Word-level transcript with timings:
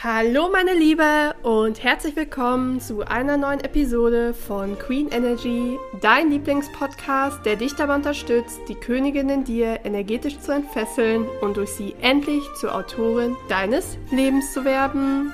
Hallo 0.00 0.48
meine 0.48 0.74
Liebe 0.74 1.34
und 1.42 1.82
herzlich 1.82 2.14
willkommen 2.14 2.80
zu 2.80 3.02
einer 3.02 3.36
neuen 3.36 3.58
Episode 3.58 4.32
von 4.32 4.78
Queen 4.78 5.08
Energy, 5.10 5.76
dein 6.00 6.30
Lieblingspodcast, 6.30 7.44
der 7.44 7.56
dich 7.56 7.74
dabei 7.74 7.96
unterstützt, 7.96 8.60
die 8.68 8.76
Königin 8.76 9.28
in 9.28 9.42
dir 9.42 9.80
energetisch 9.84 10.38
zu 10.38 10.52
entfesseln 10.52 11.26
und 11.40 11.56
durch 11.56 11.70
sie 11.70 11.96
endlich 12.00 12.44
zur 12.54 12.76
Autorin 12.76 13.36
deines 13.48 13.98
Lebens 14.12 14.52
zu 14.52 14.64
werden. 14.64 15.32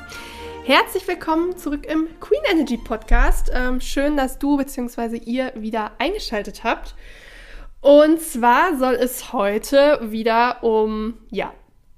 Herzlich 0.64 1.06
willkommen 1.06 1.58
zurück 1.58 1.84
im 1.84 2.08
Queen 2.18 2.40
Energy 2.50 2.78
Podcast. 2.78 3.50
Ähm, 3.52 3.82
schön, 3.82 4.16
dass 4.16 4.38
du 4.38 4.56
bzw. 4.56 5.18
ihr 5.18 5.52
wieder 5.56 5.92
eingeschaltet 5.98 6.64
habt. 6.64 6.94
Und 7.82 8.18
zwar 8.18 8.78
soll 8.78 8.94
es 8.94 9.34
heute 9.34 10.00
wieder 10.10 10.64
um 10.64 11.18
ja, 11.28 11.52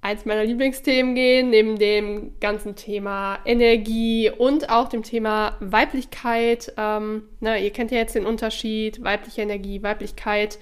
eins 0.06 0.24
meiner 0.24 0.44
Lieblingsthemen 0.44 1.14
gehen, 1.14 1.50
neben 1.50 1.78
dem 1.78 2.38
ganzen 2.40 2.76
Thema 2.76 3.40
Energie 3.44 4.30
und 4.30 4.70
auch 4.70 4.88
dem 4.88 5.02
Thema 5.02 5.56
Weiblichkeit. 5.60 6.72
Ähm, 6.76 7.24
ne, 7.40 7.62
ihr 7.62 7.70
kennt 7.70 7.90
ja 7.90 7.98
jetzt 7.98 8.14
den 8.14 8.24
Unterschied, 8.24 9.02
weibliche 9.02 9.42
Energie, 9.42 9.82
Weiblichkeit. 9.82 10.58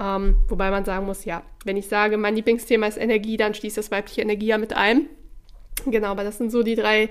Ähm, 0.00 0.36
wobei 0.48 0.70
man 0.70 0.84
sagen 0.84 1.06
muss, 1.06 1.24
ja, 1.24 1.42
wenn 1.64 1.76
ich 1.76 1.88
sage, 1.88 2.16
mein 2.16 2.36
Lieblingsthema 2.36 2.86
ist 2.86 2.96
Energie, 2.96 3.36
dann 3.36 3.54
schließt 3.54 3.76
das 3.76 3.90
weibliche 3.90 4.22
Energie 4.22 4.46
ja 4.46 4.58
mit 4.58 4.76
ein. 4.76 5.08
Genau, 5.86 6.08
aber 6.08 6.22
das 6.24 6.38
sind 6.38 6.50
so 6.50 6.62
die 6.62 6.76
drei 6.76 7.10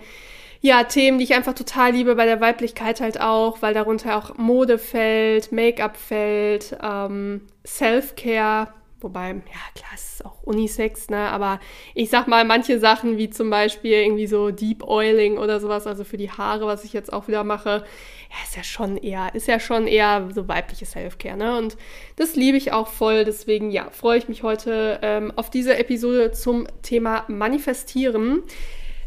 ja, 0.61 0.85
Themen, 0.85 1.17
die 1.17 1.25
ich 1.25 1.33
einfach 1.33 1.53
total 1.53 1.91
liebe, 1.91 2.15
bei 2.15 2.25
der 2.25 2.39
Weiblichkeit 2.39 3.01
halt 3.01 3.19
auch, 3.19 3.61
weil 3.61 3.73
darunter 3.73 4.17
auch 4.17 4.37
Mode 4.37 4.77
fällt, 4.77 5.51
Make-up 5.51 5.97
fällt, 5.97 6.77
ähm, 6.81 7.41
Self-Care, 7.67 8.73
Wobei, 9.03 9.27
ja 9.27 9.61
klar, 9.75 9.91
es 9.93 10.13
ist 10.13 10.25
auch 10.25 10.41
Unisex, 10.43 11.09
ne? 11.09 11.29
Aber 11.29 11.59
ich 11.93 12.09
sag 12.09 12.27
mal, 12.27 12.45
manche 12.45 12.79
Sachen 12.79 13.17
wie 13.17 13.29
zum 13.29 13.49
Beispiel 13.49 13.91
irgendwie 13.91 14.27
so 14.27 14.49
Deep 14.49 14.81
Oiling 14.81 15.37
oder 15.37 15.59
sowas, 15.59 15.85
also 15.87 16.05
für 16.05 16.15
die 16.15 16.31
Haare, 16.31 16.65
was 16.65 16.85
ich 16.85 16.93
jetzt 16.93 17.11
auch 17.11 17.27
wieder 17.27 17.43
mache, 17.43 17.69
ja, 17.69 18.37
ist 18.45 18.55
ja 18.55 18.63
schon 18.63 18.95
eher, 18.95 19.35
ist 19.35 19.47
ja 19.47 19.59
schon 19.59 19.87
eher 19.87 20.29
so 20.33 20.47
weibliche 20.47 20.85
Selfcare, 20.85 21.35
ne? 21.35 21.57
Und 21.57 21.75
das 22.15 22.37
liebe 22.37 22.57
ich 22.57 22.71
auch 22.71 22.87
voll. 22.87 23.25
Deswegen, 23.25 23.71
ja, 23.71 23.89
freue 23.91 24.17
ich 24.17 24.29
mich 24.29 24.41
heute 24.41 24.99
ähm, 25.01 25.33
auf 25.35 25.49
diese 25.49 25.77
Episode 25.77 26.31
zum 26.31 26.65
Thema 26.81 27.25
Manifestieren. 27.27 28.41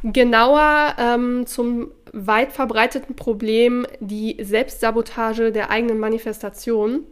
Genauer 0.03 0.95
ähm, 0.99 1.47
zum 1.47 1.91
weit 2.13 2.53
verbreiteten 2.53 3.17
Problem 3.17 3.87
die 4.01 4.37
Selbstsabotage 4.41 5.53
der 5.53 5.71
eigenen 5.71 5.99
Manifestation. 5.99 7.07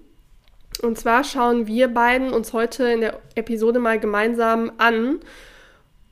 Und 0.84 0.98
zwar 0.98 1.24
schauen 1.24 1.66
wir 1.66 1.88
beiden 1.88 2.32
uns 2.32 2.52
heute 2.52 2.84
in 2.84 3.00
der 3.00 3.18
Episode 3.34 3.78
mal 3.78 3.98
gemeinsam 3.98 4.72
an, 4.78 5.20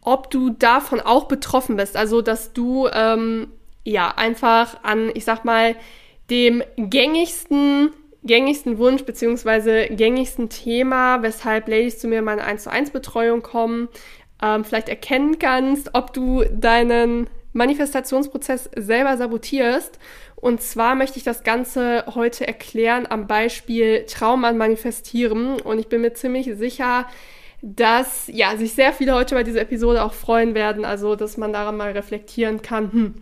ob 0.01 0.31
du 0.31 0.51
davon 0.51 1.01
auch 1.01 1.25
betroffen 1.25 1.77
bist. 1.77 1.97
Also, 1.97 2.23
dass 2.23 2.53
du 2.53 2.89
ähm, 2.93 3.49
ja 3.85 4.15
einfach 4.17 4.83
an, 4.83 5.11
ich 5.15 5.25
sag 5.25 5.45
mal, 5.45 5.77
dem 6.31 6.63
gängigsten, 6.77 7.91
gängigsten 8.25 8.79
Wunsch 8.79 9.05
beziehungsweise 9.05 9.89
gängigsten 9.89 10.49
Thema, 10.49 11.23
weshalb 11.23 11.69
Ladies 11.69 11.99
zu 11.99 12.09
mir 12.09 12.21
in 12.21 12.25
meine 12.25 12.45
1 12.45 12.65
zu 12.65 12.71
1 12.71 12.91
Betreuung 12.91 13.43
kommen, 13.43 13.89
ähm, 14.43 14.65
vielleicht 14.65 14.89
erkennen 14.89 15.39
kannst, 15.39 15.91
ob 15.95 16.13
du 16.13 16.45
deinen 16.51 17.29
Manifestationsprozess 17.53 18.71
selber 18.77 19.17
sabotierst 19.17 19.99
und 20.43 20.61
zwar 20.61 20.97
möchte 20.97 21.19
ich 21.19 21.23
das 21.23 21.45
Ganze 21.45 22.05
heute 22.17 22.49
erklären 22.49 23.07
am 23.09 23.29
Beispiel 23.29 24.05
Trauma 24.07 24.53
manifestieren. 24.53 25.61
Und 25.61 25.79
ich 25.79 25.87
bin 25.87 26.01
mir 26.01 26.15
ziemlich 26.15 26.51
sicher, 26.57 27.07
dass 27.63 28.27
ja, 28.27 28.57
sich 28.57 28.73
sehr 28.73 28.93
viele 28.93 29.15
heute 29.15 29.37
bei 29.37 29.45
dieser 29.45 29.61
Episode 29.61 30.03
auch 30.03 30.15
freuen 30.15 30.57
werden. 30.57 30.85
Also, 30.85 31.15
dass 31.15 31.37
man 31.37 31.53
daran 31.53 31.77
mal 31.77 31.93
reflektieren 31.93 32.61
kann. 32.61 32.93
Hm, 32.93 33.15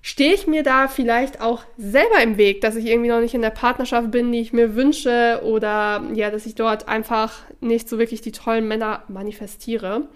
stehe 0.00 0.32
ich 0.32 0.46
mir 0.46 0.62
da 0.62 0.88
vielleicht 0.88 1.42
auch 1.42 1.62
selber 1.76 2.22
im 2.22 2.38
Weg, 2.38 2.62
dass 2.62 2.74
ich 2.74 2.86
irgendwie 2.86 3.10
noch 3.10 3.20
nicht 3.20 3.34
in 3.34 3.42
der 3.42 3.50
Partnerschaft 3.50 4.10
bin, 4.10 4.32
die 4.32 4.40
ich 4.40 4.54
mir 4.54 4.74
wünsche 4.74 5.42
oder 5.44 6.02
ja, 6.14 6.30
dass 6.30 6.46
ich 6.46 6.54
dort 6.54 6.88
einfach 6.88 7.40
nicht 7.60 7.86
so 7.86 7.98
wirklich 7.98 8.22
die 8.22 8.32
tollen 8.32 8.66
Männer 8.66 9.02
manifestiere. 9.08 10.08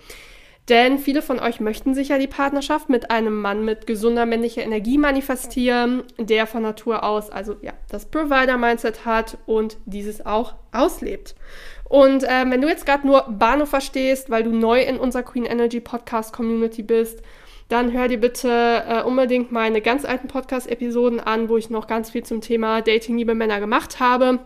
Denn 0.69 0.99
viele 0.99 1.22
von 1.22 1.38
euch 1.38 1.60
möchten 1.60 1.94
sicher 1.94 2.19
die 2.19 2.27
Partnerschaft 2.27 2.88
mit 2.88 3.10
einem 3.10 3.41
Mann 3.41 3.65
mit 3.65 3.87
gesunder 3.87 4.27
männlicher 4.27 4.62
Energie 4.62 4.99
manifestieren, 4.99 6.03
der 6.19 6.49
von 6.49 6.62
Natur 6.62 7.04
aus 7.04 7.31
also 7.31 7.56
ja 7.62 7.72
das 7.88 8.06
Provider-Mindset 8.06 9.06
hat 9.06 9.38
und 9.47 9.76
dieses 9.87 10.26
auch 10.26 10.55
auslebt. 10.72 11.37
Und 11.84 12.25
äh, 12.25 12.44
wenn 12.49 12.60
du 12.60 12.69
jetzt 12.69 12.84
gerade 12.84 13.06
nur 13.06 13.22
Bahnhof 13.28 13.69
verstehst, 13.69 14.28
weil 14.28 14.43
du 14.43 14.50
neu 14.50 14.82
in 14.82 14.99
unserer 14.99 15.22
Queen 15.22 15.44
Energy 15.44 15.78
Podcast 15.78 16.32
Community 16.32 16.82
bist, 16.82 17.22
dann 17.69 17.93
hör 17.93 18.09
dir 18.09 18.19
bitte 18.19 18.49
äh, 18.88 19.03
unbedingt 19.03 19.53
meine 19.53 19.81
ganz 19.81 20.05
alten 20.05 20.26
Podcast-Episoden 20.26 21.21
an, 21.21 21.49
wo 21.49 21.56
ich 21.56 21.71
noch 21.71 21.87
ganz 21.87 22.10
viel 22.10 22.25
zum 22.25 22.41
Thema 22.41 22.81
Dating 22.81 23.16
liebe 23.19 23.34
Männer 23.34 23.60
gemacht 23.60 24.00
habe. 24.00 24.41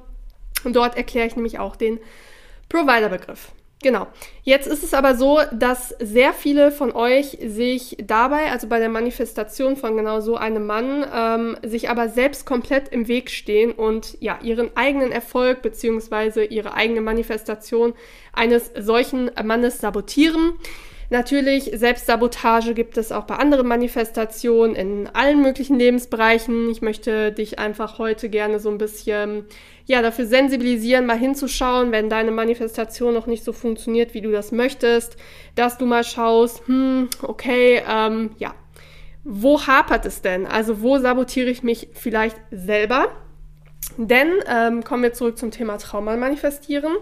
Und 0.65 0.77
dort 0.77 0.99
erkläre 0.99 1.27
ich 1.27 1.37
nämlich 1.37 1.59
auch 1.59 1.77
den 1.77 1.99
Provider-Begriff. 2.69 3.53
Genau. 3.83 4.09
Jetzt 4.43 4.67
ist 4.67 4.85
es 4.85 4.93
aber 4.93 5.15
so, 5.15 5.41
dass 5.53 5.95
sehr 6.01 6.35
viele 6.35 6.71
von 6.71 6.93
euch 6.93 7.39
sich 7.43 7.97
dabei, 8.05 8.51
also 8.51 8.67
bei 8.69 8.79
der 8.79 8.91
Manifestation 8.91 9.77
von 9.77 9.97
genau 9.97 10.21
so 10.21 10.37
einem 10.37 10.67
Mann, 10.67 11.07
ähm, 11.15 11.57
sich 11.63 11.89
aber 11.89 12.11
selbst 12.11 12.45
komplett 12.45 12.89
im 12.89 13.09
Weg 13.09 13.31
stehen 13.31 13.73
und 13.73 14.19
ja, 14.21 14.39
ihren 14.43 14.77
eigenen 14.77 15.13
Erfolg 15.13 15.63
beziehungsweise 15.63 16.45
ihre 16.45 16.75
eigene 16.75 17.01
Manifestation 17.01 17.95
eines 18.35 18.71
solchen 18.79 19.31
Mannes 19.43 19.79
sabotieren. 19.79 20.59
Natürlich, 21.13 21.73
Selbstsabotage 21.75 22.73
gibt 22.73 22.97
es 22.97 23.11
auch 23.11 23.25
bei 23.25 23.35
anderen 23.35 23.67
Manifestationen 23.67 24.77
in 24.77 25.09
allen 25.13 25.43
möglichen 25.43 25.77
Lebensbereichen. 25.77 26.71
Ich 26.71 26.83
möchte 26.83 27.33
dich 27.33 27.59
einfach 27.59 27.99
heute 27.99 28.29
gerne 28.29 28.61
so 28.61 28.71
ein 28.71 28.79
bisschen 28.79 29.45
ja, 29.87 30.03
dafür 30.03 30.27
sensibilisieren, 30.27 31.07
mal 31.07 31.19
hinzuschauen, 31.19 31.91
wenn 31.91 32.09
deine 32.09 32.31
Manifestation 32.31 33.13
noch 33.13 33.27
nicht 33.27 33.43
so 33.43 33.53
funktioniert, 33.53 34.15
wie 34.15 34.21
du 34.21 34.31
das 34.31 34.53
möchtest, 34.53 35.17
dass 35.57 35.79
du 35.79 35.85
mal 35.85 36.05
schaust, 36.05 36.63
hm, 36.69 37.09
okay, 37.23 37.83
ähm, 37.89 38.31
ja, 38.39 38.55
wo 39.25 39.67
hapert 39.67 40.07
es 40.07 40.23
denn? 40.23 40.47
Also 40.47 40.81
wo 40.81 40.99
sabotiere 40.99 41.51
ich 41.51 41.65
mich 41.65 41.89
vielleicht 41.93 42.37
selber? 42.53 43.09
Denn, 43.97 44.29
ähm, 44.47 44.85
kommen 44.85 45.03
wir 45.03 45.13
zurück 45.13 45.39
zum 45.39 45.51
Thema 45.51 45.77
Trauma 45.79 46.17
manifestieren. 46.17 46.93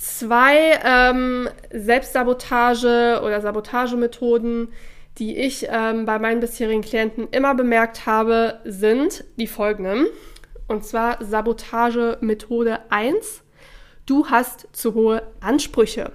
Zwei 0.00 0.80
ähm, 0.82 1.50
Selbstsabotage 1.70 3.20
oder 3.22 3.42
Sabotagemethoden, 3.42 4.72
die 5.18 5.36
ich 5.36 5.66
ähm, 5.68 6.06
bei 6.06 6.18
meinen 6.18 6.40
bisherigen 6.40 6.80
Klienten 6.80 7.28
immer 7.32 7.54
bemerkt 7.54 8.06
habe, 8.06 8.60
sind 8.64 9.24
die 9.36 9.46
folgenden. 9.46 10.06
Und 10.68 10.86
zwar 10.86 11.22
Sabotage 11.22 12.16
Methode 12.22 12.78
1. 12.88 13.42
Du 14.06 14.30
hast 14.30 14.68
zu 14.72 14.94
hohe 14.94 15.22
Ansprüche. 15.40 16.12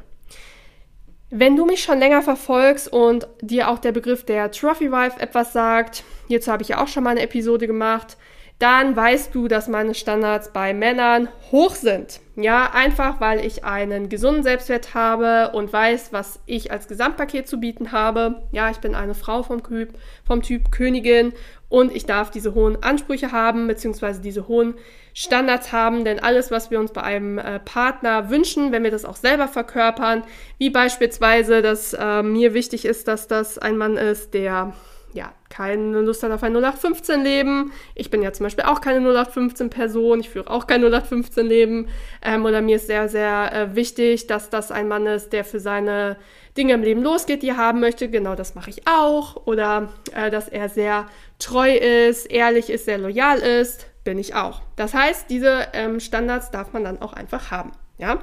Wenn 1.29 1.55
du 1.55 1.67
mich 1.67 1.83
schon 1.83 1.99
länger 1.99 2.23
verfolgst 2.23 2.91
und 2.91 3.27
dir 3.41 3.69
auch 3.69 3.77
der 3.77 3.91
Begriff 3.91 4.25
der 4.25 4.49
Trophy 4.49 4.91
Wife 4.91 5.19
etwas 5.19 5.53
sagt, 5.53 6.03
hierzu 6.27 6.51
habe 6.51 6.63
ich 6.63 6.69
ja 6.69 6.81
auch 6.81 6.87
schon 6.87 7.03
mal 7.03 7.11
eine 7.11 7.21
Episode 7.21 7.67
gemacht, 7.67 8.17
dann 8.59 8.95
weißt 8.95 9.35
du, 9.35 9.49
dass 9.49 9.67
meine 9.67 9.93
Standards 9.93 10.53
bei 10.53 10.73
Männern 10.73 11.27
hoch 11.51 11.75
sind. 11.75 12.21
Ja, 12.37 12.71
einfach 12.73 13.19
weil 13.19 13.45
ich 13.45 13.65
einen 13.65 14.07
gesunden 14.07 14.43
Selbstwert 14.43 14.93
habe 14.93 15.51
und 15.53 15.71
weiß, 15.71 16.13
was 16.13 16.39
ich 16.45 16.71
als 16.71 16.87
Gesamtpaket 16.87 17.47
zu 17.47 17.59
bieten 17.59 17.91
habe. 17.91 18.43
Ja, 18.51 18.69
ich 18.69 18.77
bin 18.77 18.95
eine 18.95 19.13
Frau 19.13 19.43
vom 19.43 19.61
Typ, 19.63 19.89
vom 20.25 20.41
typ 20.41 20.71
Königin 20.71 21.33
und 21.67 21.93
ich 21.93 22.05
darf 22.05 22.31
diese 22.31 22.53
hohen 22.53 22.81
Ansprüche 22.81 23.33
haben, 23.33 23.67
beziehungsweise 23.67 24.21
diese 24.21 24.47
hohen 24.47 24.75
Standards 25.13 25.71
haben, 25.71 26.05
denn 26.05 26.19
alles, 26.19 26.51
was 26.51 26.71
wir 26.71 26.79
uns 26.79 26.91
bei 26.91 27.03
einem 27.03 27.37
äh, 27.37 27.59
Partner 27.59 28.29
wünschen, 28.29 28.71
wenn 28.71 28.83
wir 28.83 28.91
das 28.91 29.05
auch 29.05 29.15
selber 29.15 29.47
verkörpern, 29.47 30.23
wie 30.57 30.69
beispielsweise, 30.69 31.61
dass 31.61 31.93
äh, 31.93 32.21
mir 32.21 32.53
wichtig 32.53 32.85
ist, 32.85 33.07
dass 33.07 33.27
das 33.27 33.57
ein 33.57 33.77
Mann 33.77 33.97
ist, 33.97 34.33
der 34.33 34.73
ja, 35.15 35.31
keine 35.47 36.01
Lust 36.01 36.23
hat 36.23 36.31
auf 36.31 36.43
ein 36.43 36.55
0815-Leben. 36.57 37.71
Ich 37.95 38.09
bin 38.09 38.21
ja 38.21 38.33
zum 38.33 38.43
Beispiel 38.43 38.65
auch 38.65 38.81
keine 38.81 38.99
0815-Person. 38.99 40.19
Ich 40.19 40.29
führe 40.29 40.49
auch 40.49 40.67
kein 40.67 40.83
0815-Leben. 40.83 41.87
Ähm, 42.21 42.43
oder 42.43 42.61
mir 42.61 42.75
ist 42.75 42.87
sehr, 42.87 43.07
sehr 43.07 43.53
äh, 43.53 43.75
wichtig, 43.75 44.27
dass 44.27 44.49
das 44.49 44.71
ein 44.71 44.89
Mann 44.89 45.07
ist, 45.07 45.31
der 45.31 45.45
für 45.45 45.61
seine 45.61 46.17
Dinge 46.57 46.73
im 46.73 46.83
Leben 46.83 47.01
losgeht, 47.01 47.43
die 47.43 47.49
er 47.49 47.57
haben 47.57 47.79
möchte. 47.79 48.09
Genau 48.09 48.35
das 48.35 48.55
mache 48.55 48.69
ich 48.69 48.85
auch. 48.89 49.47
Oder 49.47 49.87
äh, 50.13 50.29
dass 50.29 50.49
er 50.49 50.67
sehr 50.67 51.05
treu 51.39 51.73
ist, 51.73 52.25
ehrlich 52.25 52.69
ist, 52.69 52.83
sehr 52.83 52.97
loyal 52.97 53.39
ist. 53.39 53.87
Bin 54.03 54.19
ich 54.19 54.35
auch. 54.35 54.61
Das 54.75 54.93
heißt, 54.93 55.29
diese 55.29 55.67
ähm, 55.71 56.01
Standards 56.01 56.51
darf 56.51 56.73
man 56.73 56.83
dann 56.83 57.01
auch 57.01 57.13
einfach 57.13 57.51
haben. 57.51 57.71
Ja. 57.97 58.19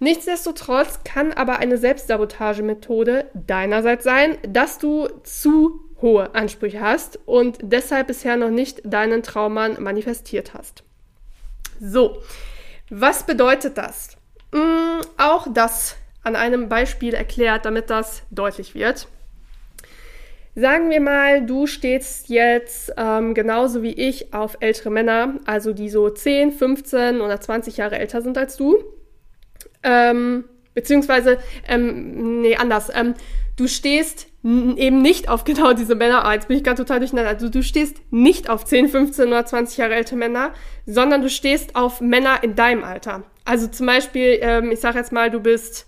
Nichtsdestotrotz 0.00 1.00
kann 1.04 1.32
aber 1.32 1.58
eine 1.58 1.76
Selbstsabotagemethode 1.76 3.26
deinerseits 3.34 4.04
sein, 4.04 4.38
dass 4.48 4.78
du 4.78 5.08
zu 5.22 5.84
hohe 6.04 6.34
Ansprüche 6.34 6.80
hast 6.80 7.18
und 7.24 7.58
deshalb 7.62 8.08
bisher 8.08 8.36
noch 8.36 8.50
nicht 8.50 8.82
deinen 8.84 9.22
Traummann 9.22 9.82
manifestiert 9.82 10.52
hast. 10.52 10.84
So, 11.80 12.22
was 12.90 13.24
bedeutet 13.24 13.78
das? 13.78 14.16
Hm, 14.52 15.00
auch 15.16 15.48
das 15.52 15.96
an 16.22 16.36
einem 16.36 16.68
Beispiel 16.68 17.14
erklärt, 17.14 17.64
damit 17.64 17.88
das 17.88 18.22
deutlich 18.30 18.74
wird. 18.74 19.08
Sagen 20.54 20.90
wir 20.90 21.00
mal, 21.00 21.44
du 21.44 21.66
stehst 21.66 22.28
jetzt 22.28 22.92
ähm, 22.96 23.32
genauso 23.34 23.82
wie 23.82 23.92
ich 23.92 24.32
auf 24.34 24.58
ältere 24.60 24.90
Männer, 24.90 25.40
also 25.46 25.72
die 25.72 25.88
so 25.88 26.10
10, 26.10 26.52
15 26.52 27.22
oder 27.22 27.40
20 27.40 27.78
Jahre 27.78 27.98
älter 27.98 28.20
sind 28.20 28.36
als 28.36 28.56
du. 28.56 28.84
Ähm, 29.82 30.44
beziehungsweise, 30.74 31.38
ähm, 31.66 32.42
nee, 32.42 32.56
anders. 32.56 32.92
Ähm, 32.94 33.14
du 33.56 33.68
stehst 33.68 34.26
eben 34.44 35.00
nicht 35.00 35.28
auf 35.28 35.44
genau 35.44 35.72
diese 35.72 35.94
Männer. 35.94 36.24
Ah, 36.24 36.34
jetzt 36.34 36.48
bin 36.48 36.56
ich 36.58 36.64
gerade 36.64 36.76
total 36.76 36.98
durcheinander. 36.98 37.30
Also 37.30 37.48
du 37.48 37.62
stehst 37.62 37.96
nicht 38.10 38.50
auf 38.50 38.64
10, 38.64 38.88
15 38.88 39.28
oder 39.28 39.46
20 39.46 39.78
Jahre 39.78 39.94
ältere 39.94 40.16
Männer, 40.16 40.52
sondern 40.86 41.22
du 41.22 41.30
stehst 41.30 41.74
auf 41.76 42.00
Männer 42.00 42.42
in 42.42 42.54
deinem 42.54 42.84
Alter. 42.84 43.22
Also 43.44 43.66
zum 43.68 43.86
Beispiel, 43.86 44.38
ähm, 44.42 44.70
ich 44.70 44.80
sag 44.80 44.96
jetzt 44.96 45.12
mal, 45.12 45.30
du 45.30 45.40
bist, 45.40 45.86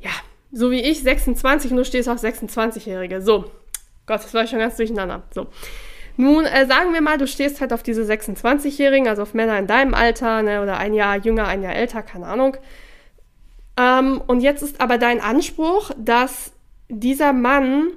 ja, 0.00 0.10
so 0.50 0.70
wie 0.70 0.80
ich, 0.80 1.02
26 1.02 1.72
und 1.72 1.76
du 1.76 1.84
stehst 1.84 2.08
auf 2.08 2.22
26-Jährige. 2.22 3.20
So, 3.20 3.50
Gott, 4.06 4.24
das 4.24 4.32
war 4.34 4.46
schon 4.46 4.58
ganz 4.58 4.76
durcheinander. 4.76 5.22
So. 5.34 5.48
Nun 6.16 6.44
äh, 6.44 6.66
sagen 6.66 6.92
wir 6.92 7.00
mal, 7.00 7.18
du 7.18 7.26
stehst 7.26 7.60
halt 7.60 7.72
auf 7.72 7.82
diese 7.82 8.02
26-Jährigen, 8.02 9.08
also 9.08 9.22
auf 9.22 9.34
Männer 9.34 9.58
in 9.58 9.66
deinem 9.66 9.94
Alter, 9.94 10.42
ne, 10.42 10.62
oder 10.62 10.78
ein 10.78 10.94
Jahr 10.94 11.16
jünger, 11.16 11.46
ein 11.46 11.62
Jahr 11.62 11.74
älter, 11.74 12.02
keine 12.02 12.26
Ahnung. 12.26 12.56
Ähm, 13.76 14.22
und 14.26 14.40
jetzt 14.40 14.62
ist 14.62 14.80
aber 14.80 14.98
dein 14.98 15.20
Anspruch, 15.20 15.90
dass 15.96 16.52
dieser 16.90 17.32
Mann 17.32 17.88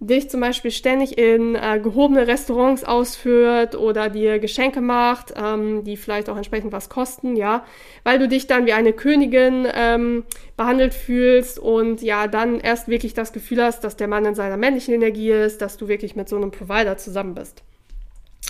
dich 0.00 0.30
zum 0.30 0.40
Beispiel 0.40 0.70
ständig 0.70 1.18
in 1.18 1.56
äh, 1.56 1.80
gehobene 1.82 2.28
Restaurants 2.28 2.84
ausführt 2.84 3.74
oder 3.74 4.08
dir 4.08 4.38
Geschenke 4.38 4.80
macht, 4.80 5.34
ähm, 5.36 5.82
die 5.82 5.96
vielleicht 5.96 6.28
auch 6.28 6.36
entsprechend 6.36 6.70
was 6.70 6.88
kosten, 6.88 7.34
ja, 7.34 7.64
weil 8.04 8.20
du 8.20 8.28
dich 8.28 8.46
dann 8.46 8.66
wie 8.66 8.72
eine 8.72 8.92
Königin 8.92 9.66
ähm, 9.74 10.24
behandelt 10.56 10.94
fühlst 10.94 11.58
und 11.58 12.00
ja, 12.00 12.28
dann 12.28 12.60
erst 12.60 12.86
wirklich 12.86 13.12
das 13.14 13.32
Gefühl 13.32 13.62
hast, 13.62 13.82
dass 13.82 13.96
der 13.96 14.06
Mann 14.06 14.24
in 14.24 14.36
seiner 14.36 14.56
männlichen 14.56 14.94
Energie 14.94 15.32
ist, 15.32 15.60
dass 15.62 15.76
du 15.76 15.88
wirklich 15.88 16.14
mit 16.14 16.28
so 16.28 16.36
einem 16.36 16.52
Provider 16.52 16.96
zusammen 16.96 17.34
bist. 17.34 17.64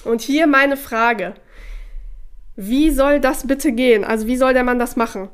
Und 0.05 0.21
hier 0.21 0.47
meine 0.47 0.77
Frage. 0.77 1.35
Wie 2.57 2.91
soll 2.91 3.21
das 3.21 3.47
bitte 3.47 3.73
gehen? 3.73 4.05
Also 4.05 4.27
wie 4.27 4.37
soll 4.37 4.53
der 4.53 4.65
Mann 4.65 4.79
das 4.79 4.97
machen? 4.97 5.29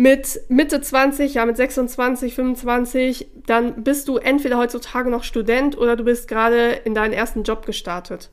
Mit 0.00 0.40
Mitte 0.48 0.80
20, 0.80 1.34
ja 1.34 1.44
mit 1.44 1.58
26, 1.58 2.34
25, 2.34 3.28
dann 3.44 3.84
bist 3.84 4.08
du 4.08 4.16
entweder 4.16 4.56
heutzutage 4.56 5.10
noch 5.10 5.24
Student 5.24 5.76
oder 5.76 5.94
du 5.94 6.04
bist 6.04 6.26
gerade 6.26 6.70
in 6.70 6.94
deinen 6.94 7.12
ersten 7.12 7.42
Job 7.42 7.66
gestartet. 7.66 8.30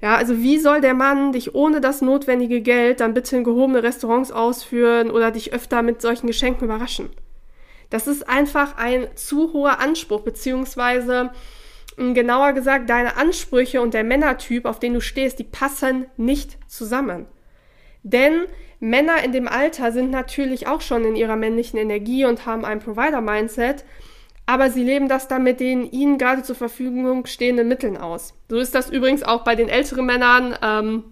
Ja, 0.00 0.14
also 0.14 0.38
wie 0.38 0.58
soll 0.58 0.80
der 0.80 0.94
Mann 0.94 1.32
dich 1.32 1.56
ohne 1.56 1.80
das 1.80 2.02
notwendige 2.02 2.60
Geld 2.60 3.00
dann 3.00 3.14
bitte 3.14 3.36
in 3.36 3.42
gehobene 3.42 3.82
Restaurants 3.82 4.30
ausführen 4.30 5.10
oder 5.10 5.32
dich 5.32 5.52
öfter 5.52 5.82
mit 5.82 6.00
solchen 6.00 6.28
Geschenken 6.28 6.66
überraschen? 6.66 7.10
Das 7.90 8.06
ist 8.06 8.28
einfach 8.28 8.76
ein 8.76 9.08
zu 9.16 9.52
hoher 9.52 9.80
Anspruch, 9.80 10.20
beziehungsweise 10.20 11.32
genauer 11.96 12.52
gesagt, 12.52 12.88
deine 12.88 13.16
Ansprüche 13.16 13.80
und 13.80 13.92
der 13.92 14.04
Männertyp, 14.04 14.66
auf 14.66 14.78
den 14.78 14.94
du 14.94 15.00
stehst, 15.00 15.40
die 15.40 15.44
passen 15.44 16.06
nicht 16.16 16.58
zusammen. 16.68 17.26
Denn 18.04 18.44
Männer 18.80 19.24
in 19.24 19.32
dem 19.32 19.48
Alter 19.48 19.92
sind 19.92 20.10
natürlich 20.10 20.66
auch 20.66 20.80
schon 20.80 21.04
in 21.04 21.16
ihrer 21.16 21.36
männlichen 21.36 21.78
Energie 21.78 22.24
und 22.24 22.46
haben 22.46 22.64
ein 22.64 22.80
Provider-Mindset, 22.80 23.84
aber 24.46 24.70
sie 24.70 24.84
leben 24.84 25.08
das 25.08 25.28
dann 25.28 25.42
mit 25.42 25.60
den 25.60 25.90
ihnen 25.90 26.18
gerade 26.18 26.42
zur 26.42 26.56
Verfügung 26.56 27.26
stehenden 27.26 27.68
Mitteln 27.68 27.96
aus. 27.96 28.34
So 28.48 28.58
ist 28.58 28.74
das 28.74 28.90
übrigens 28.90 29.22
auch 29.22 29.44
bei 29.44 29.54
den 29.54 29.68
älteren 29.68 30.06
Männern. 30.06 30.56
Ähm, 30.62 31.04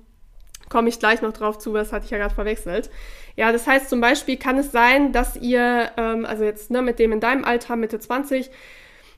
Komme 0.68 0.88
ich 0.88 0.98
gleich 0.98 1.20
noch 1.20 1.32
drauf 1.32 1.58
zu, 1.58 1.72
das 1.72 1.92
hatte 1.92 2.06
ich 2.06 2.10
ja 2.10 2.18
gerade 2.18 2.34
verwechselt. 2.34 2.90
Ja, 3.36 3.52
das 3.52 3.66
heißt 3.66 3.90
zum 3.90 4.00
Beispiel 4.00 4.36
kann 4.36 4.56
es 4.58 4.72
sein, 4.72 5.12
dass 5.12 5.36
ihr, 5.36 5.90
ähm, 5.96 6.24
also 6.24 6.44
jetzt 6.44 6.70
ne, 6.70 6.80
mit 6.82 6.98
dem 6.98 7.12
in 7.12 7.20
deinem 7.20 7.44
Alter, 7.44 7.76
Mitte 7.76 7.98
20, 7.98 8.50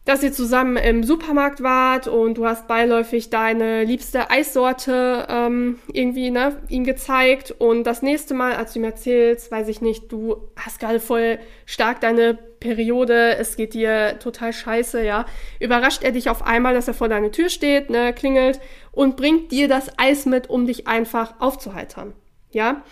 dass 0.07 0.23
ihr 0.23 0.33
zusammen 0.33 0.77
im 0.77 1.03
Supermarkt 1.03 1.65
wart 1.65 2.07
und 2.07 2.39
du 2.39 2.47
hast 2.47 2.69
beiläufig 2.69 3.29
deine 3.29 3.83
liebste 3.83 4.31
Eissorte 4.31 5.27
ähm, 5.29 5.81
irgendwie 5.93 6.31
ne, 6.31 6.63
ihm 6.69 6.85
gezeigt 6.85 7.51
und 7.59 7.85
das 7.85 8.03
nächste 8.03 8.33
Mal, 8.33 8.55
als 8.55 8.73
du 8.73 8.79
ihm 8.79 8.85
erzählst, 8.85 9.51
weiß 9.51 9.67
ich 9.67 9.83
nicht, 9.83 10.11
du 10.13 10.37
hast 10.55 10.79
gerade 10.79 11.01
voll 11.01 11.41
stark 11.67 12.01
deine 12.01 12.35
Periode, 12.35 13.37
es 13.37 13.57
geht 13.57 13.75
dir 13.75 14.21
total 14.21 14.53
scheiße, 14.53 15.05
ja, 15.05 15.27
überrascht 15.59 16.05
er 16.05 16.13
dich 16.13 16.31
auf 16.31 16.47
einmal, 16.47 16.75
dass 16.75 16.87
er 16.87 16.95
vor 16.95 17.09
deiner 17.09 17.33
Tür 17.33 17.49
steht, 17.49 17.91
ne, 17.91 18.13
klingelt 18.13 18.61
und 18.93 19.17
bringt 19.17 19.51
dir 19.51 19.67
das 19.67 19.91
Eis 19.99 20.25
mit, 20.25 20.49
um 20.49 20.67
dich 20.67 20.87
einfach 20.87 21.35
aufzuheitern, 21.41 22.13
ja. 22.53 22.85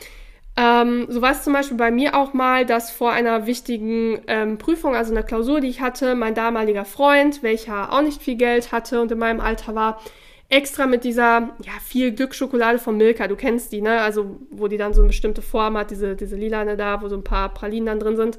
Ähm, 0.57 1.07
so 1.09 1.21
war 1.21 1.33
es 1.33 1.43
zum 1.43 1.53
Beispiel 1.53 1.77
bei 1.77 1.91
mir 1.91 2.15
auch 2.15 2.33
mal, 2.33 2.65
dass 2.65 2.91
vor 2.91 3.11
einer 3.11 3.47
wichtigen 3.47 4.21
ähm, 4.29 4.57
Prüfung, 4.59 4.95
also 4.95 5.13
einer 5.13 5.25
Klausur, 5.25 5.61
die 5.61 5.69
ich 5.69 5.81
hatte, 5.81 6.15
mein 6.15 6.35
damaliger 6.35 6.85
Freund, 6.85 7.43
welcher 7.43 7.93
auch 7.93 8.03
nicht 8.03 8.23
viel 8.23 8.37
Geld 8.37 8.71
hatte 8.71 9.01
und 9.01 9.11
in 9.11 9.19
meinem 9.19 9.41
Alter 9.41 9.75
war, 9.75 10.01
extra 10.49 10.87
mit 10.87 11.03
dieser, 11.03 11.55
ja, 11.65 11.73
viel 11.83 12.13
Glücksschokolade 12.13 12.79
von 12.79 12.97
Milka, 12.97 13.27
du 13.27 13.35
kennst 13.35 13.73
die, 13.73 13.81
ne? 13.81 14.01
Also, 14.01 14.39
wo 14.51 14.69
die 14.69 14.77
dann 14.77 14.95
so 14.95 15.01
eine 15.01 15.09
bestimmte 15.09 15.43
Form 15.43 15.77
hat, 15.77 15.91
diese, 15.91 16.15
diese 16.15 16.37
lilane 16.37 16.77
da, 16.77 17.03
wo 17.03 17.09
so 17.09 17.17
ein 17.17 17.25
paar 17.25 17.53
Pralinen 17.53 17.87
dann 17.87 18.01
drin 18.01 18.17
sind. 18.17 18.39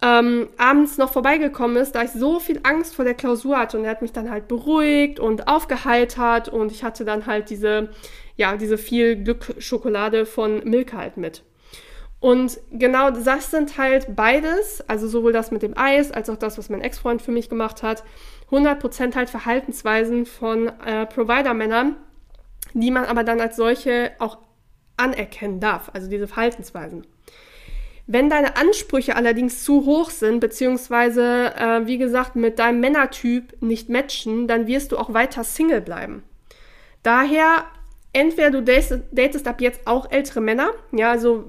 Ähm, 0.00 0.48
abends 0.58 0.96
noch 0.96 1.12
vorbeigekommen 1.12 1.76
ist, 1.76 1.96
da 1.96 2.02
ich 2.02 2.12
so 2.12 2.38
viel 2.38 2.60
Angst 2.62 2.94
vor 2.94 3.04
der 3.04 3.14
Klausur 3.14 3.58
hatte 3.58 3.78
und 3.78 3.84
er 3.84 3.90
hat 3.90 4.02
mich 4.02 4.12
dann 4.12 4.30
halt 4.30 4.46
beruhigt 4.46 5.18
und 5.18 5.48
aufgeheitert 5.48 6.48
und 6.48 6.70
ich 6.70 6.84
hatte 6.84 7.04
dann 7.04 7.26
halt 7.26 7.50
diese, 7.50 7.88
ja, 8.36 8.56
diese 8.56 8.78
viel 8.78 9.16
Glücksschokolade 9.16 10.24
von 10.24 10.62
Milka 10.62 10.98
halt 10.98 11.16
mit. 11.16 11.42
Und 12.20 12.58
genau 12.70 13.10
das 13.10 13.50
sind 13.50 13.76
halt 13.78 14.14
beides, 14.14 14.82
also 14.88 15.08
sowohl 15.08 15.32
das 15.32 15.50
mit 15.50 15.62
dem 15.62 15.76
Eis 15.76 16.12
als 16.12 16.30
auch 16.30 16.36
das, 16.36 16.58
was 16.58 16.68
mein 16.68 16.80
Ex-Freund 16.80 17.22
für 17.22 17.32
mich 17.32 17.48
gemacht 17.48 17.82
hat, 17.82 18.04
100% 18.50 19.14
halt 19.14 19.30
Verhaltensweisen 19.30 20.26
von 20.26 20.68
äh, 20.84 21.06
Provider-Männern, 21.06 21.96
die 22.72 22.90
man 22.90 23.04
aber 23.04 23.24
dann 23.24 23.40
als 23.40 23.56
solche 23.56 24.12
auch 24.18 24.38
anerkennen 24.96 25.60
darf, 25.60 25.90
also 25.92 26.08
diese 26.08 26.26
Verhaltensweisen. 26.26 27.06
Wenn 28.10 28.30
deine 28.30 28.56
Ansprüche 28.56 29.16
allerdings 29.16 29.64
zu 29.64 29.84
hoch 29.84 30.08
sind, 30.08 30.40
beziehungsweise, 30.40 31.54
äh, 31.54 31.86
wie 31.86 31.98
gesagt, 31.98 32.36
mit 32.36 32.58
deinem 32.58 32.80
Männertyp 32.80 33.60
nicht 33.60 33.90
matchen, 33.90 34.48
dann 34.48 34.66
wirst 34.66 34.92
du 34.92 34.96
auch 34.96 35.12
weiter 35.12 35.44
Single 35.44 35.82
bleiben. 35.82 36.22
Daher 37.02 37.66
entweder 38.14 38.50
du 38.50 38.62
datest, 38.62 39.46
ab 39.46 39.60
jetzt 39.60 39.86
auch 39.86 40.10
ältere 40.10 40.40
Männer, 40.40 40.70
ja, 40.90 41.10
also 41.10 41.44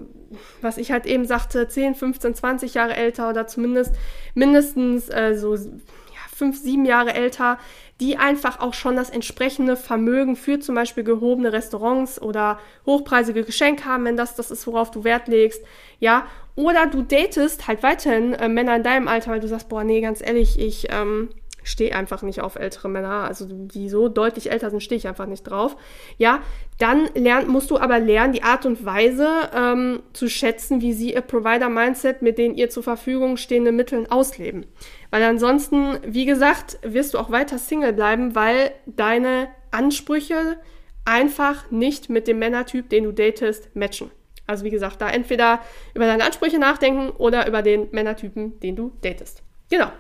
was 0.62 0.78
ich 0.78 0.92
halt 0.92 1.06
eben 1.06 1.26
sagte, 1.26 1.70
10, 1.70 1.96
15, 1.96 2.36
20 2.36 2.74
Jahre 2.74 2.94
älter 2.94 3.30
oder 3.30 3.48
zumindest 3.48 3.96
mindestens 4.36 5.10
äh, 5.10 5.36
so 5.38 5.56
ja, 5.56 6.36
5, 6.36 6.60
7 6.60 6.86
Jahre 6.86 7.14
älter, 7.14 7.58
die 8.00 8.18
einfach 8.18 8.60
auch 8.60 8.74
schon 8.74 8.96
das 8.96 9.10
entsprechende 9.10 9.76
Vermögen 9.76 10.36
für 10.36 10.60
zum 10.60 10.76
Beispiel 10.76 11.04
gehobene 11.04 11.52
Restaurants 11.52 12.22
oder 12.22 12.60
hochpreisige 12.86 13.44
Geschenke 13.44 13.86
haben, 13.86 14.06
wenn 14.06 14.16
das 14.18 14.36
das 14.36 14.52
ist, 14.52 14.66
worauf 14.68 14.92
du 14.92 15.04
Wert 15.04 15.28
legst, 15.28 15.64
ja. 16.00 16.26
Oder 16.60 16.88
du 16.88 17.04
datest 17.04 17.70
halt 17.70 17.84
weiterhin 17.84 18.34
äh, 18.34 18.50
Männer 18.50 18.76
in 18.76 18.84
deinem 18.84 19.08
Alter, 19.08 19.32
weil 19.32 19.40
du 19.40 19.48
sagst, 19.48 19.70
boah, 19.70 19.86
nee, 19.86 20.02
ganz 20.02 20.20
ehrlich, 20.22 20.60
ich 20.60 20.88
ähm, 20.90 21.30
stehe 21.64 21.96
einfach 21.96 22.22
nicht 22.22 22.42
auf 22.42 22.58
ältere 22.58 22.90
Männer, 22.90 23.24
also 23.24 23.46
die 23.50 23.88
so 23.88 24.10
deutlich 24.10 24.52
älter 24.52 24.70
sind, 24.70 24.84
stehe 24.84 24.98
ich 24.98 25.08
einfach 25.08 25.26
nicht 25.26 25.44
drauf. 25.44 25.78
Ja, 26.18 26.42
dann 26.78 27.08
lern, 27.16 27.48
musst 27.48 27.72
du 27.72 27.78
aber 27.78 28.00
lernen, 28.00 28.34
die 28.34 28.44
Art 28.44 28.66
und 28.66 28.84
Weise 28.84 29.30
ähm, 29.56 30.02
zu 30.12 30.28
schätzen, 30.28 30.82
wie 30.82 30.92
sie 30.92 31.14
ihr 31.14 31.22
Provider-Mindset 31.22 32.22
mit 32.22 32.38
den 32.38 32.56
ihr 32.56 32.70
zur 32.70 32.84
Verfügung 32.84 33.38
stehenden 33.38 33.78
Mitteln 33.78 34.12
ausleben. 34.12 34.66
Weil 35.12 35.24
ansonsten, 35.24 35.98
wie 36.06 36.26
gesagt, 36.26 36.78
wirst 36.82 37.14
du 37.14 37.20
auch 37.20 37.32
weiter 37.32 37.58
Single 37.58 37.94
bleiben, 37.94 38.36
weil 38.36 38.72
deine 38.86 39.48
Ansprüche 39.72 40.58
einfach 41.06 41.72
nicht 41.72 42.10
mit 42.10 42.28
dem 42.28 42.40
Männertyp, 42.40 42.90
den 42.90 43.06
du 43.06 43.14
datest, 43.14 43.74
matchen. 43.78 44.12
Also 44.50 44.66
wie 44.66 44.72
gesagt, 44.72 45.00
da 45.00 45.10
entweder 45.10 45.60
über 45.94 46.06
deine 46.06 46.26
Ansprüche 46.26 46.58
nachdenken 46.58 47.12
oder 47.12 47.48
über 47.48 47.62
den 47.62 47.88
Männertypen, 47.92 48.60
den 48.60 48.76
du 48.76 48.92
datest. 49.02 49.44
Genau. 49.70 49.92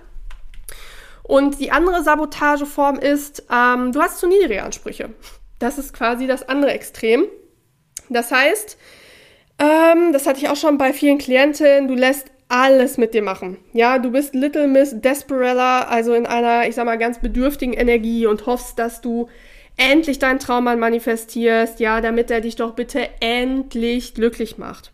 Und 1.24 1.60
die 1.60 1.72
andere 1.72 2.02
Sabotageform 2.04 2.98
ist, 2.98 3.44
ähm, 3.54 3.92
du 3.92 4.02
hast 4.02 4.18
zu 4.18 4.28
niedrige 4.28 4.64
Ansprüche. 4.64 5.12
Das 5.60 5.78
ist 5.78 5.94
quasi 5.94 6.26
das 6.26 6.50
andere 6.50 6.72
Extrem. 6.72 7.28
Das 8.10 8.32
heißt, 8.32 8.78
ähm, 9.60 10.12
das 10.14 10.26
hatte 10.26 10.40
ich 10.40 10.50
auch 10.50 10.56
schon 10.56 10.80
bei 10.80 10.92
vielen 10.94 11.20
Klientinnen, 11.20 11.88
du 11.88 11.94
lässt 11.94 12.32
alles 12.48 12.98
mit 12.98 13.14
dir 13.14 13.22
machen. 13.22 13.58
Ja, 13.74 14.00
du 14.00 14.10
bist 14.10 14.34
Little 14.34 14.68
Miss 14.68 14.96
Desperella, 15.00 15.84
also 15.84 16.16
in 16.16 16.26
einer, 16.26 16.68
ich 16.68 16.74
sag 16.74 16.86
mal, 16.86 16.98
ganz 16.98 17.20
bedürftigen 17.20 17.76
Energie 17.76 18.26
und 18.26 18.48
hoffst, 18.48 18.80
dass 18.80 19.02
du 19.02 19.30
endlich 19.80 20.20
deinen 20.20 20.40
Traummann 20.40 20.80
manifestierst, 20.80 21.80
ja, 21.80 22.02
damit 22.02 22.30
er 22.30 22.42
dich 22.42 22.56
doch 22.56 22.76
bitte 22.76 23.10
endlich 23.22 24.14
glücklich 24.14 24.58
macht. 24.58 24.92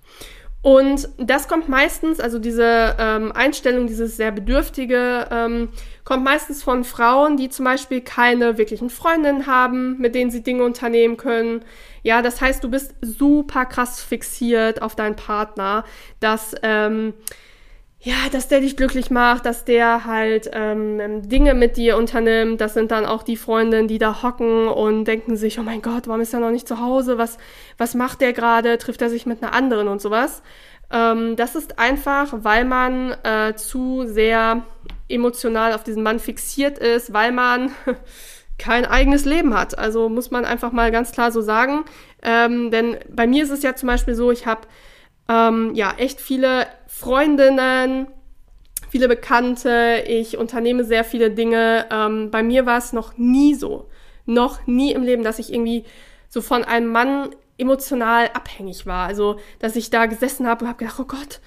Und 0.62 1.10
das 1.18 1.48
kommt 1.48 1.70
meistens, 1.70 2.20
also 2.20 2.40
diese 2.40 2.96
ähm, 2.98 3.32
Einstellung, 3.32 3.86
dieses 3.86 4.18
sehr 4.18 4.32
bedürftige, 4.32 5.28
ähm, 5.30 5.70
kommt 6.04 6.24
meistens 6.24 6.64
von 6.64 6.84
Frauen, 6.84 7.38
die 7.38 7.50
zum 7.50 7.66
Beispiel 7.66 8.02
keine 8.02 8.58
wirklichen 8.58 8.90
Freundinnen 8.90 9.46
haben, 9.46 10.00
mit 10.00 10.16
denen 10.16 10.32
sie 10.32 10.42
Dinge 10.42 10.64
unternehmen 10.64 11.18
können. 11.18 11.64
Ja, 12.02 12.24
das 12.24 12.42
heißt, 12.42 12.64
du 12.64 12.70
bist 12.70 12.96
super 13.02 13.66
krass 13.66 14.02
fixiert 14.02 14.82
auf 14.82 14.96
deinen 14.96 15.16
Partner, 15.16 15.84
dass 16.20 16.56
ähm, 16.64 17.14
ja, 18.00 18.16
dass 18.32 18.48
der 18.48 18.60
dich 18.60 18.78
glücklich 18.78 19.10
macht, 19.10 19.46
dass 19.46 19.66
der 19.66 20.06
halt 20.06 20.50
ähm, 20.54 21.28
Dinge 21.28 21.56
mit 21.56 21.76
dir 21.76 21.98
unternimmt. 21.98 22.62
Das 22.62 22.76
sind 22.76 22.92
dann 22.92 23.06
auch 23.06 23.24
die 23.24 23.38
Freundinnen, 23.38 23.88
die 23.88 23.98
da 23.98 24.22
hocken 24.22 24.68
und 24.68 25.06
denken 25.06 25.38
sich, 25.38 25.58
oh 25.60 25.64
mein 25.64 25.82
Gott, 25.82 26.08
warum 26.08 26.22
ist 26.22 26.34
er 26.34 26.40
noch 26.40 26.52
nicht 26.52 26.68
zu 26.68 26.80
Hause? 26.80 27.18
Was, 27.18 27.38
was 27.78 27.96
macht 27.96 28.22
der 28.22 28.34
gerade? 28.34 28.78
Trifft 28.78 29.02
er 29.02 29.10
sich 29.10 29.26
mit 29.26 29.42
einer 29.42 29.54
anderen 29.54 29.88
und 29.88 30.02
sowas? 30.02 30.44
Ähm, 30.92 31.36
das 31.36 31.56
ist 31.56 31.80
einfach, 31.80 32.32
weil 32.32 32.66
man 32.66 33.16
äh, 33.24 33.56
zu 33.56 34.06
sehr 34.06 34.64
emotional 35.10 35.74
auf 35.74 35.84
diesen 35.84 36.04
Mann 36.04 36.20
fixiert 36.20 36.78
ist, 36.78 37.12
weil 37.12 37.32
man 37.32 37.72
kein 38.60 38.86
eigenes 38.86 39.26
Leben 39.26 39.58
hat. 39.58 39.78
Also 39.78 40.10
muss 40.10 40.32
man 40.32 40.46
einfach 40.46 40.72
mal 40.72 40.92
ganz 40.92 41.12
klar 41.12 41.32
so 41.32 41.42
sagen. 41.42 41.86
Ähm, 42.22 42.72
denn 42.72 42.98
bei 43.10 43.28
mir 43.28 43.44
ist 43.44 43.52
es 43.52 43.64
ja 43.64 43.76
zum 43.76 43.88
Beispiel 43.88 44.16
so, 44.16 44.32
ich 44.32 44.46
habe 44.46 44.62
ähm, 45.30 45.74
ja 45.76 45.94
echt 45.98 46.22
viele 46.22 46.68
Freundinnen, 46.88 48.08
viele 48.90 49.08
Bekannte, 49.08 50.04
ich 50.08 50.38
unternehme 50.38 50.84
sehr 50.84 51.04
viele 51.04 51.32
Dinge. 51.32 51.88
Ähm, 51.92 52.32
bei 52.32 52.44
mir 52.44 52.66
war 52.66 52.78
es 52.78 52.94
noch 52.94 53.18
nie 53.18 53.56
so, 53.56 53.90
noch 54.26 54.66
nie 54.68 54.92
im 54.92 55.04
Leben, 55.04 55.24
dass 55.24 55.40
ich 55.40 55.54
irgendwie 55.54 55.84
so 56.30 56.42
von 56.42 56.64
einem 56.64 56.92
Mann 56.92 57.30
emotional 57.58 58.30
abhängig 58.34 58.86
war. 58.86 59.08
Also, 59.08 59.40
dass 59.60 59.76
ich 59.76 59.90
da 59.90 60.06
gesessen 60.06 60.48
habe 60.48 60.66
und 60.66 60.70
habe 60.70 60.80
gedacht, 60.80 61.00
oh 61.00 61.06
Gott, 61.06 61.40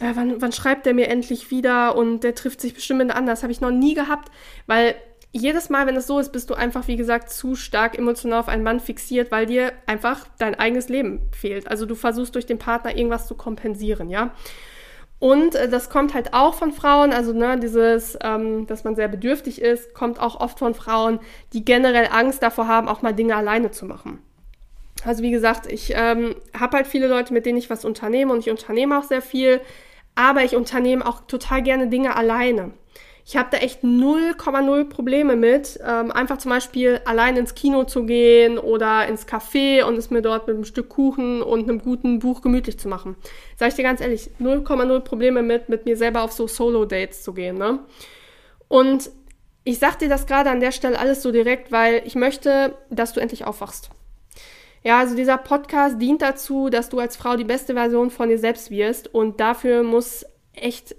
äh, 0.00 0.12
wann, 0.14 0.40
wann 0.40 0.52
schreibt 0.52 0.86
der 0.86 0.94
mir 0.94 1.08
endlich 1.08 1.50
wieder 1.50 1.96
und 1.96 2.20
der 2.20 2.34
trifft 2.34 2.60
sich 2.60 2.74
bestimmt 2.74 2.98
mit 2.98 3.10
anders. 3.10 3.42
Habe 3.42 3.52
ich 3.52 3.60
noch 3.60 3.70
nie 3.70 3.94
gehabt, 3.94 4.30
weil 4.66 4.94
jedes 5.36 5.68
Mal, 5.68 5.86
wenn 5.86 5.96
es 5.96 6.06
so 6.06 6.20
ist, 6.20 6.30
bist 6.30 6.48
du 6.48 6.54
einfach, 6.54 6.86
wie 6.86 6.96
gesagt, 6.96 7.28
zu 7.28 7.56
stark 7.56 7.98
emotional 7.98 8.38
auf 8.38 8.48
einen 8.48 8.62
Mann 8.62 8.78
fixiert, 8.78 9.32
weil 9.32 9.46
dir 9.46 9.72
einfach 9.86 10.26
dein 10.38 10.54
eigenes 10.54 10.88
Leben 10.88 11.28
fehlt. 11.32 11.68
Also 11.68 11.86
du 11.86 11.96
versuchst 11.96 12.36
durch 12.36 12.46
den 12.46 12.58
Partner 12.58 12.96
irgendwas 12.96 13.26
zu 13.26 13.34
kompensieren, 13.34 14.08
ja. 14.08 14.30
Und 15.18 15.56
äh, 15.56 15.68
das 15.68 15.90
kommt 15.90 16.14
halt 16.14 16.34
auch 16.34 16.54
von 16.54 16.70
Frauen, 16.72 17.12
also 17.12 17.32
ne, 17.32 17.58
dieses, 17.58 18.16
ähm, 18.22 18.68
dass 18.68 18.84
man 18.84 18.94
sehr 18.94 19.08
bedürftig 19.08 19.60
ist, 19.60 19.92
kommt 19.92 20.20
auch 20.20 20.40
oft 20.40 20.60
von 20.60 20.74
Frauen, 20.74 21.18
die 21.52 21.64
generell 21.64 22.08
Angst 22.12 22.42
davor 22.42 22.68
haben, 22.68 22.88
auch 22.88 23.02
mal 23.02 23.12
Dinge 23.12 23.34
alleine 23.34 23.72
zu 23.72 23.86
machen. 23.86 24.20
Also 25.04 25.22
wie 25.24 25.32
gesagt, 25.32 25.70
ich 25.70 25.94
ähm, 25.96 26.36
habe 26.58 26.76
halt 26.76 26.86
viele 26.86 27.08
Leute, 27.08 27.32
mit 27.32 27.44
denen 27.44 27.58
ich 27.58 27.70
was 27.70 27.84
unternehme 27.84 28.32
und 28.32 28.38
ich 28.40 28.50
unternehme 28.50 28.98
auch 28.98 29.02
sehr 29.02 29.22
viel, 29.22 29.60
aber 30.14 30.44
ich 30.44 30.54
unternehme 30.54 31.04
auch 31.04 31.22
total 31.26 31.62
gerne 31.62 31.88
Dinge 31.88 32.14
alleine. 32.14 32.70
Ich 33.26 33.38
habe 33.38 33.48
da 33.50 33.56
echt 33.56 33.82
0,0 33.82 34.84
Probleme 34.84 35.34
mit, 35.34 35.80
ähm, 35.82 36.10
einfach 36.10 36.36
zum 36.36 36.50
Beispiel 36.50 37.00
allein 37.06 37.38
ins 37.38 37.54
Kino 37.54 37.84
zu 37.84 38.04
gehen 38.04 38.58
oder 38.58 39.08
ins 39.08 39.26
Café 39.26 39.82
und 39.84 39.96
es 39.96 40.10
mir 40.10 40.20
dort 40.20 40.46
mit 40.46 40.56
einem 40.56 40.66
Stück 40.66 40.90
Kuchen 40.90 41.40
und 41.40 41.62
einem 41.62 41.80
guten 41.80 42.18
Buch 42.18 42.42
gemütlich 42.42 42.78
zu 42.78 42.86
machen. 42.86 43.16
Sag 43.56 43.68
ich 43.68 43.74
dir 43.74 43.82
ganz 43.82 44.02
ehrlich, 44.02 44.30
0,0 44.40 45.00
Probleme 45.00 45.42
mit, 45.42 45.70
mit 45.70 45.86
mir 45.86 45.96
selber 45.96 46.20
auf 46.20 46.32
so 46.32 46.46
Solo-Dates 46.46 47.22
zu 47.22 47.32
gehen. 47.32 47.56
Ne? 47.56 47.78
Und 48.68 49.10
ich 49.64 49.78
sag 49.78 49.98
dir 49.98 50.10
das 50.10 50.26
gerade 50.26 50.50
an 50.50 50.60
der 50.60 50.72
Stelle 50.72 50.98
alles 50.98 51.22
so 51.22 51.32
direkt, 51.32 51.72
weil 51.72 52.02
ich 52.04 52.16
möchte, 52.16 52.76
dass 52.90 53.14
du 53.14 53.20
endlich 53.20 53.46
aufwachst. 53.46 53.88
Ja, 54.82 54.98
also 54.98 55.16
dieser 55.16 55.38
Podcast 55.38 55.98
dient 55.98 56.20
dazu, 56.20 56.68
dass 56.68 56.90
du 56.90 56.98
als 56.98 57.16
Frau 57.16 57.36
die 57.36 57.44
beste 57.44 57.72
Version 57.72 58.10
von 58.10 58.28
dir 58.28 58.38
selbst 58.38 58.70
wirst 58.70 59.14
und 59.14 59.40
dafür 59.40 59.82
muss 59.82 60.26
echt 60.52 60.94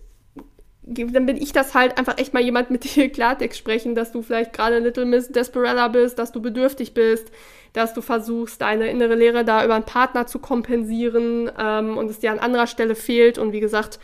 dann 0.88 1.26
bin 1.26 1.38
ich 1.38 1.52
das 1.52 1.74
halt 1.74 1.98
einfach 1.98 2.18
echt 2.18 2.34
mal 2.34 2.44
jemand 2.44 2.70
mit 2.70 2.84
dir 2.84 3.10
Klartext 3.12 3.58
sprechen, 3.58 3.96
dass 3.96 4.12
du 4.12 4.22
vielleicht 4.22 4.54
gerade 4.54 4.80
Little 4.80 5.06
Miss 5.06 5.30
Desperella 5.30 5.88
bist, 5.88 6.20
dass 6.20 6.32
du 6.32 6.42
bedürftig 6.42 6.94
bist, 6.94 7.32
dass 7.74 7.94
du 7.94 8.02
versuchst, 8.02 8.62
deine 8.62 8.90
innere 8.90 9.16
Lehre 9.16 9.44
da 9.44 9.66
über 9.66 9.76
einen 9.76 9.84
Partner 9.84 10.28
zu 10.28 10.40
kompensieren 10.40 11.52
ähm, 11.60 11.98
und 11.98 12.10
es 12.10 12.20
dir 12.20 12.32
an 12.32 12.40
anderer 12.40 12.68
Stelle 12.68 12.96
fehlt 12.96 13.38
und 13.38 13.52
wie 13.52 13.60
gesagt, 13.60 14.00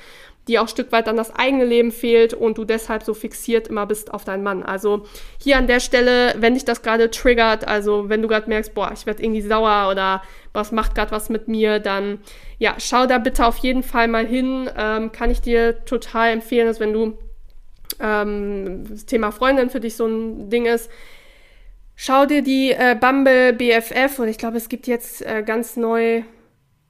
dir 0.47 0.61
auch 0.61 0.65
ein 0.65 0.69
Stück 0.69 0.91
weit 0.91 1.07
dann 1.07 1.17
das 1.17 1.33
eigene 1.35 1.65
Leben 1.65 1.91
fehlt 1.91 2.33
und 2.33 2.57
du 2.57 2.65
deshalb 2.65 3.03
so 3.03 3.13
fixiert 3.13 3.67
immer 3.67 3.85
bist 3.85 4.11
auf 4.11 4.25
deinen 4.25 4.43
Mann. 4.43 4.63
Also 4.63 5.05
hier 5.39 5.57
an 5.57 5.67
der 5.67 5.79
Stelle, 5.79 6.33
wenn 6.37 6.55
dich 6.55 6.65
das 6.65 6.81
gerade 6.81 7.11
triggert, 7.11 7.67
also 7.67 8.09
wenn 8.09 8.21
du 8.21 8.27
gerade 8.27 8.49
merkst, 8.49 8.73
boah, 8.73 8.91
ich 8.91 9.05
werde 9.05 9.21
irgendwie 9.21 9.41
sauer 9.41 9.89
oder 9.91 10.23
was 10.53 10.71
macht 10.71 10.95
gerade 10.95 11.11
was 11.11 11.29
mit 11.29 11.47
mir, 11.47 11.79
dann 11.79 12.19
ja, 12.57 12.75
schau 12.77 13.05
da 13.05 13.17
bitte 13.17 13.45
auf 13.45 13.57
jeden 13.57 13.83
Fall 13.83 14.07
mal 14.07 14.25
hin. 14.25 14.69
Ähm, 14.77 15.11
kann 15.11 15.31
ich 15.31 15.41
dir 15.41 15.85
total 15.85 16.31
empfehlen, 16.31 16.67
dass 16.67 16.79
wenn 16.79 16.93
du 16.93 17.17
ähm, 17.99 18.85
das 18.89 19.05
Thema 19.05 19.31
Freundin 19.31 19.69
für 19.69 19.79
dich 19.79 19.95
so 19.95 20.05
ein 20.05 20.49
Ding 20.49 20.65
ist, 20.65 20.89
schau 21.95 22.25
dir 22.25 22.41
die 22.41 22.71
äh, 22.71 22.95
Bumble 22.99 23.53
BFF 23.53 24.19
und 24.19 24.27
ich 24.27 24.37
glaube, 24.37 24.57
es 24.57 24.69
gibt 24.69 24.87
jetzt 24.87 25.21
äh, 25.21 25.43
ganz 25.43 25.77
neu 25.77 26.23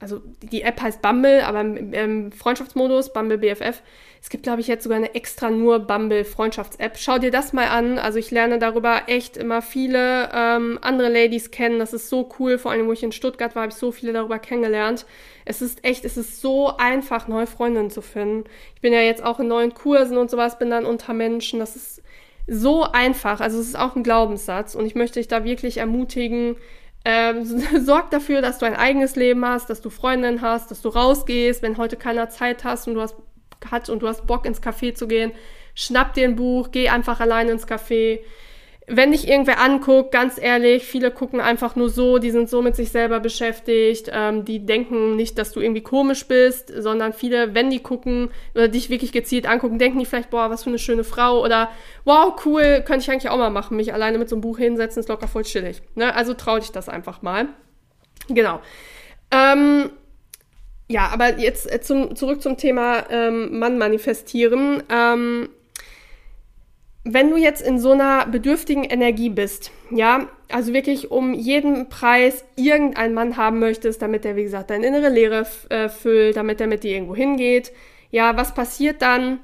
also 0.02 0.20
die 0.42 0.62
App 0.62 0.82
heißt 0.82 1.00
Bumble, 1.00 1.44
aber 1.44 1.60
im, 1.60 1.92
im 1.92 2.32
Freundschaftsmodus, 2.32 3.12
Bumble 3.12 3.38
BFF. 3.38 3.82
Es 4.20 4.30
gibt, 4.30 4.42
glaube 4.42 4.60
ich, 4.60 4.66
jetzt 4.66 4.82
sogar 4.82 4.98
eine 4.98 5.14
extra 5.14 5.48
nur 5.48 5.78
Bumble 5.78 6.24
Freundschafts-App. 6.24 6.98
Schau 6.98 7.18
dir 7.18 7.30
das 7.30 7.52
mal 7.52 7.68
an. 7.68 7.98
Also 7.98 8.18
ich 8.18 8.32
lerne 8.32 8.58
darüber 8.58 9.02
echt 9.06 9.36
immer 9.36 9.62
viele 9.62 10.28
ähm, 10.34 10.78
andere 10.82 11.08
Ladies 11.08 11.52
kennen. 11.52 11.78
Das 11.78 11.92
ist 11.92 12.08
so 12.08 12.28
cool. 12.38 12.58
Vor 12.58 12.72
allem, 12.72 12.88
wo 12.88 12.92
ich 12.92 13.02
in 13.04 13.12
Stuttgart 13.12 13.54
war, 13.54 13.62
habe 13.62 13.72
ich 13.72 13.78
so 13.78 13.92
viele 13.92 14.12
darüber 14.12 14.40
kennengelernt. 14.40 15.06
Es 15.44 15.62
ist 15.62 15.84
echt, 15.84 16.04
es 16.04 16.16
ist 16.16 16.40
so 16.40 16.76
einfach, 16.76 17.28
neue 17.28 17.46
Freundinnen 17.46 17.90
zu 17.90 18.02
finden. 18.02 18.44
Ich 18.74 18.80
bin 18.80 18.92
ja 18.92 19.00
jetzt 19.00 19.24
auch 19.24 19.38
in 19.38 19.48
neuen 19.48 19.72
Kursen 19.72 20.16
und 20.16 20.30
sowas, 20.30 20.58
bin 20.58 20.70
dann 20.70 20.84
unter 20.84 21.14
Menschen. 21.14 21.60
Das 21.60 21.76
ist 21.76 22.02
so 22.48 22.82
einfach. 22.82 23.40
Also 23.40 23.60
es 23.60 23.68
ist 23.68 23.78
auch 23.78 23.94
ein 23.94 24.02
Glaubenssatz. 24.02 24.74
Und 24.74 24.86
ich 24.86 24.96
möchte 24.96 25.20
dich 25.20 25.28
da 25.28 25.44
wirklich 25.44 25.78
ermutigen, 25.78 26.56
ähm, 27.04 27.44
sorg 27.84 28.10
dafür, 28.10 28.42
dass 28.42 28.58
du 28.58 28.66
ein 28.66 28.76
eigenes 28.76 29.16
Leben 29.16 29.44
hast, 29.44 29.70
dass 29.70 29.80
du 29.80 29.90
Freundinnen 29.90 30.42
hast, 30.42 30.70
dass 30.70 30.82
du 30.82 30.88
rausgehst, 30.88 31.62
wenn 31.62 31.76
heute 31.76 31.96
keiner 31.96 32.28
Zeit 32.28 32.64
hast 32.64 32.86
und 32.88 32.94
du 32.94 33.00
hast 33.00 33.16
hat 33.70 33.88
und 33.88 34.02
du 34.02 34.08
hast 34.08 34.26
Bock 34.26 34.44
ins 34.44 34.60
Café 34.60 34.94
zu 34.94 35.06
gehen, 35.06 35.32
schnapp 35.74 36.14
dir 36.14 36.24
ein 36.24 36.36
Buch, 36.36 36.70
geh 36.72 36.88
einfach 36.88 37.20
alleine 37.20 37.52
ins 37.52 37.68
Café, 37.68 38.20
wenn 38.94 39.12
dich 39.12 39.26
irgendwer 39.26 39.58
anguckt, 39.58 40.12
ganz 40.12 40.38
ehrlich, 40.40 40.84
viele 40.84 41.10
gucken 41.10 41.40
einfach 41.40 41.76
nur 41.76 41.88
so, 41.88 42.18
die 42.18 42.30
sind 42.30 42.50
so 42.50 42.60
mit 42.60 42.76
sich 42.76 42.90
selber 42.90 43.20
beschäftigt, 43.20 44.10
ähm, 44.12 44.44
die 44.44 44.66
denken 44.66 45.16
nicht, 45.16 45.38
dass 45.38 45.52
du 45.52 45.60
irgendwie 45.60 45.82
komisch 45.82 46.26
bist, 46.26 46.70
sondern 46.76 47.14
viele, 47.14 47.54
wenn 47.54 47.70
die 47.70 47.80
gucken 47.80 48.30
oder 48.54 48.68
dich 48.68 48.90
wirklich 48.90 49.12
gezielt 49.12 49.48
angucken, 49.48 49.78
denken 49.78 49.98
die 49.98 50.04
vielleicht, 50.04 50.30
boah, 50.30 50.50
was 50.50 50.64
für 50.64 50.70
eine 50.70 50.78
schöne 50.78 51.04
Frau 51.04 51.42
oder 51.42 51.70
wow, 52.04 52.34
cool, 52.44 52.82
könnte 52.86 53.00
ich 53.00 53.10
eigentlich 53.10 53.30
auch 53.30 53.38
mal 53.38 53.50
machen, 53.50 53.78
mich 53.78 53.94
alleine 53.94 54.18
mit 54.18 54.28
so 54.28 54.36
einem 54.36 54.42
Buch 54.42 54.58
hinsetzen, 54.58 55.00
ist 55.00 55.08
locker 55.08 55.28
voll 55.28 55.44
chillig. 55.44 55.80
Ne? 55.94 56.14
Also 56.14 56.34
trau 56.34 56.58
dich 56.58 56.70
das 56.70 56.90
einfach 56.90 57.22
mal. 57.22 57.48
Genau. 58.28 58.60
Ähm, 59.30 59.90
ja, 60.88 61.08
aber 61.08 61.38
jetzt 61.38 61.72
äh, 61.72 61.80
zum, 61.80 62.14
zurück 62.14 62.42
zum 62.42 62.58
Thema 62.58 63.04
ähm, 63.10 63.58
Mann 63.58 63.78
manifestieren. 63.78 64.82
Ähm, 64.90 65.48
wenn 67.04 67.30
du 67.30 67.36
jetzt 67.36 67.62
in 67.62 67.78
so 67.80 67.92
einer 67.92 68.26
bedürftigen 68.26 68.84
Energie 68.84 69.30
bist, 69.30 69.72
ja, 69.90 70.28
also 70.50 70.72
wirklich 70.72 71.10
um 71.10 71.34
jeden 71.34 71.88
Preis 71.88 72.44
irgendeinen 72.54 73.14
Mann 73.14 73.36
haben 73.36 73.58
möchtest, 73.58 74.02
damit 74.02 74.24
der, 74.24 74.36
wie 74.36 74.44
gesagt, 74.44 74.70
deine 74.70 74.86
innere 74.86 75.08
Leere 75.08 75.46
äh, 75.68 75.88
füllt, 75.88 76.36
damit 76.36 76.60
er 76.60 76.68
mit 76.68 76.84
dir 76.84 76.92
irgendwo 76.92 77.16
hingeht, 77.16 77.72
ja, 78.10 78.36
was 78.36 78.54
passiert 78.54 79.02
dann? 79.02 79.40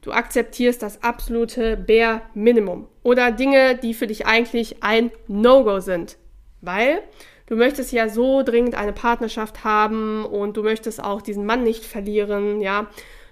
Du 0.00 0.12
akzeptierst 0.12 0.82
das 0.82 1.02
absolute 1.02 1.76
Bare 1.76 2.22
Minimum 2.34 2.88
oder 3.02 3.30
Dinge, 3.30 3.76
die 3.76 3.94
für 3.94 4.06
dich 4.06 4.26
eigentlich 4.26 4.82
ein 4.82 5.10
No-Go 5.28 5.80
sind, 5.80 6.16
weil 6.60 7.02
du 7.46 7.54
möchtest 7.54 7.92
ja 7.92 8.08
so 8.08 8.42
dringend 8.42 8.74
eine 8.74 8.92
Partnerschaft 8.92 9.62
haben 9.62 10.24
und 10.24 10.56
du 10.56 10.62
möchtest 10.62 11.02
auch 11.02 11.22
diesen 11.22 11.46
Mann 11.46 11.62
nicht 11.62 11.84
verlieren, 11.84 12.60
ja. 12.60 12.88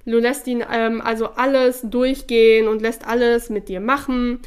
Du 0.06 0.18
lässt 0.18 0.46
ihn 0.46 0.64
ähm, 0.70 1.00
also 1.00 1.28
alles 1.30 1.80
durchgehen 1.82 2.68
und 2.68 2.82
lässt 2.82 3.06
alles 3.06 3.50
mit 3.50 3.68
dir 3.68 3.80
machen. 3.80 4.40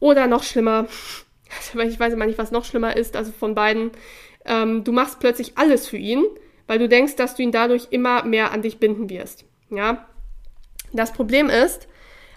Oder 0.00 0.26
noch 0.26 0.42
schlimmer, 0.42 0.86
ich 1.84 2.00
weiß 2.00 2.12
immer 2.12 2.26
nicht, 2.26 2.38
was 2.38 2.52
noch 2.52 2.64
schlimmer 2.64 2.96
ist, 2.96 3.16
also 3.16 3.32
von 3.32 3.54
beiden, 3.54 3.90
ähm, 4.44 4.84
du 4.84 4.92
machst 4.92 5.20
plötzlich 5.20 5.56
alles 5.56 5.88
für 5.88 5.96
ihn, 5.96 6.24
weil 6.66 6.78
du 6.78 6.88
denkst, 6.88 7.16
dass 7.16 7.34
du 7.34 7.42
ihn 7.42 7.52
dadurch 7.52 7.88
immer 7.90 8.24
mehr 8.24 8.52
an 8.52 8.62
dich 8.62 8.78
binden 8.78 9.10
wirst. 9.10 9.44
Ja? 9.70 10.06
Das 10.92 11.12
Problem 11.12 11.48
ist, 11.48 11.88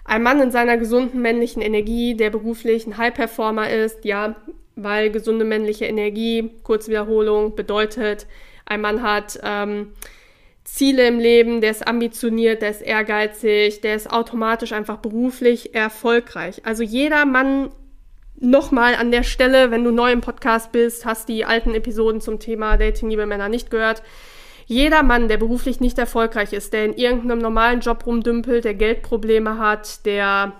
ein 0.04 0.22
Mann 0.22 0.40
in 0.40 0.50
seiner 0.50 0.78
gesunden 0.78 1.20
männlichen 1.20 1.62
Energie, 1.62 2.14
der 2.14 2.30
beruflich 2.30 2.86
ein 2.86 2.96
High-Performer 2.96 3.68
ist, 3.70 4.04
ja, 4.04 4.36
weil 4.74 5.10
gesunde 5.10 5.44
männliche 5.44 5.84
Energie, 5.84 6.50
Kurzwiederholung, 6.62 7.54
bedeutet, 7.54 8.26
ein 8.64 8.80
Mann 8.80 9.02
hat 9.02 9.38
ähm, 9.42 9.92
Ziele 10.74 11.08
im 11.08 11.18
Leben, 11.18 11.60
der 11.60 11.70
ist 11.70 11.88
ambitioniert, 11.88 12.62
der 12.62 12.70
ist 12.70 12.82
ehrgeizig, 12.82 13.80
der 13.80 13.96
ist 13.96 14.12
automatisch 14.12 14.72
einfach 14.72 14.98
beruflich 14.98 15.74
erfolgreich. 15.74 16.60
Also 16.64 16.82
jeder 16.82 17.24
Mann 17.24 17.70
nochmal 18.38 18.94
an 18.94 19.10
der 19.10 19.22
Stelle, 19.22 19.70
wenn 19.70 19.82
du 19.82 19.90
neu 19.90 20.12
im 20.12 20.20
Podcast 20.20 20.70
bist, 20.70 21.04
hast 21.04 21.28
die 21.28 21.44
alten 21.44 21.74
Episoden 21.74 22.20
zum 22.20 22.38
Thema 22.38 22.76
Dating 22.76 23.08
liebe 23.08 23.26
Männer 23.26 23.48
nicht 23.48 23.70
gehört. 23.70 24.02
Jeder 24.66 25.02
Mann, 25.02 25.28
der 25.28 25.38
beruflich 25.38 25.80
nicht 25.80 25.98
erfolgreich 25.98 26.52
ist, 26.52 26.74
der 26.74 26.84
in 26.84 26.94
irgendeinem 26.94 27.38
normalen 27.38 27.80
Job 27.80 28.06
rumdümpelt, 28.06 28.64
der 28.64 28.74
Geldprobleme 28.74 29.58
hat, 29.58 30.04
der, 30.04 30.52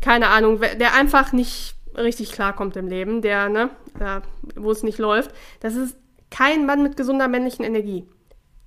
keine 0.00 0.28
Ahnung, 0.28 0.60
der 0.60 0.94
einfach 0.94 1.32
nicht 1.32 1.74
richtig 1.98 2.32
klarkommt 2.32 2.76
im 2.76 2.86
Leben, 2.86 3.20
der, 3.20 3.48
ne, 3.48 3.70
wo 4.54 4.70
es 4.70 4.84
nicht 4.84 4.98
läuft, 4.98 5.32
das 5.60 5.74
ist 5.74 5.96
kein 6.30 6.64
Mann 6.64 6.82
mit 6.82 6.96
gesunder 6.96 7.28
männlichen 7.28 7.64
Energie 7.64 8.06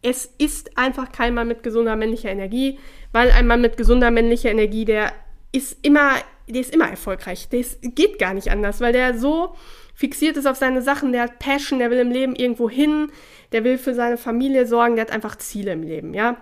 es 0.02 0.34
ist 0.38 0.78
einfach 0.78 1.12
kein 1.12 1.34
Mann 1.34 1.48
mit 1.48 1.64
gesunder 1.64 1.96
männlicher 1.96 2.30
Energie, 2.30 2.80
weil 3.12 3.32
ein 3.32 3.48
Mann 3.48 3.62
mit 3.62 3.78
gesunder 3.78 4.12
männlicher 4.12 4.52
Energie, 4.52 4.86
der 4.86 5.14
ist 5.52 5.78
immer, 5.82 6.16
der 6.48 6.62
ist 6.62 6.74
immer 6.74 6.90
erfolgreich. 6.90 7.48
Das 7.50 7.80
geht 7.82 8.20
gar 8.20 8.34
nicht 8.34 8.52
anders, 8.52 8.82
weil 8.82 8.94
der 8.94 9.18
so 9.18 9.56
fixiert 9.96 10.38
ist 10.38 10.46
auf 10.46 10.58
seine 10.58 10.82
Sachen, 10.82 11.12
der 11.12 11.24
hat 11.24 11.40
Passion, 11.40 11.80
der 11.80 11.90
will 11.90 12.00
im 12.00 12.12
Leben 12.12 12.36
irgendwo 12.36 12.70
hin, 12.70 13.12
der 13.52 13.64
will 13.64 13.78
für 13.78 13.96
seine 13.96 14.18
Familie 14.18 14.68
sorgen, 14.68 14.96
der 14.96 15.06
hat 15.06 15.12
einfach 15.12 15.38
Ziele 15.38 15.72
im 15.72 15.84
Leben, 15.84 16.14
ja. 16.14 16.38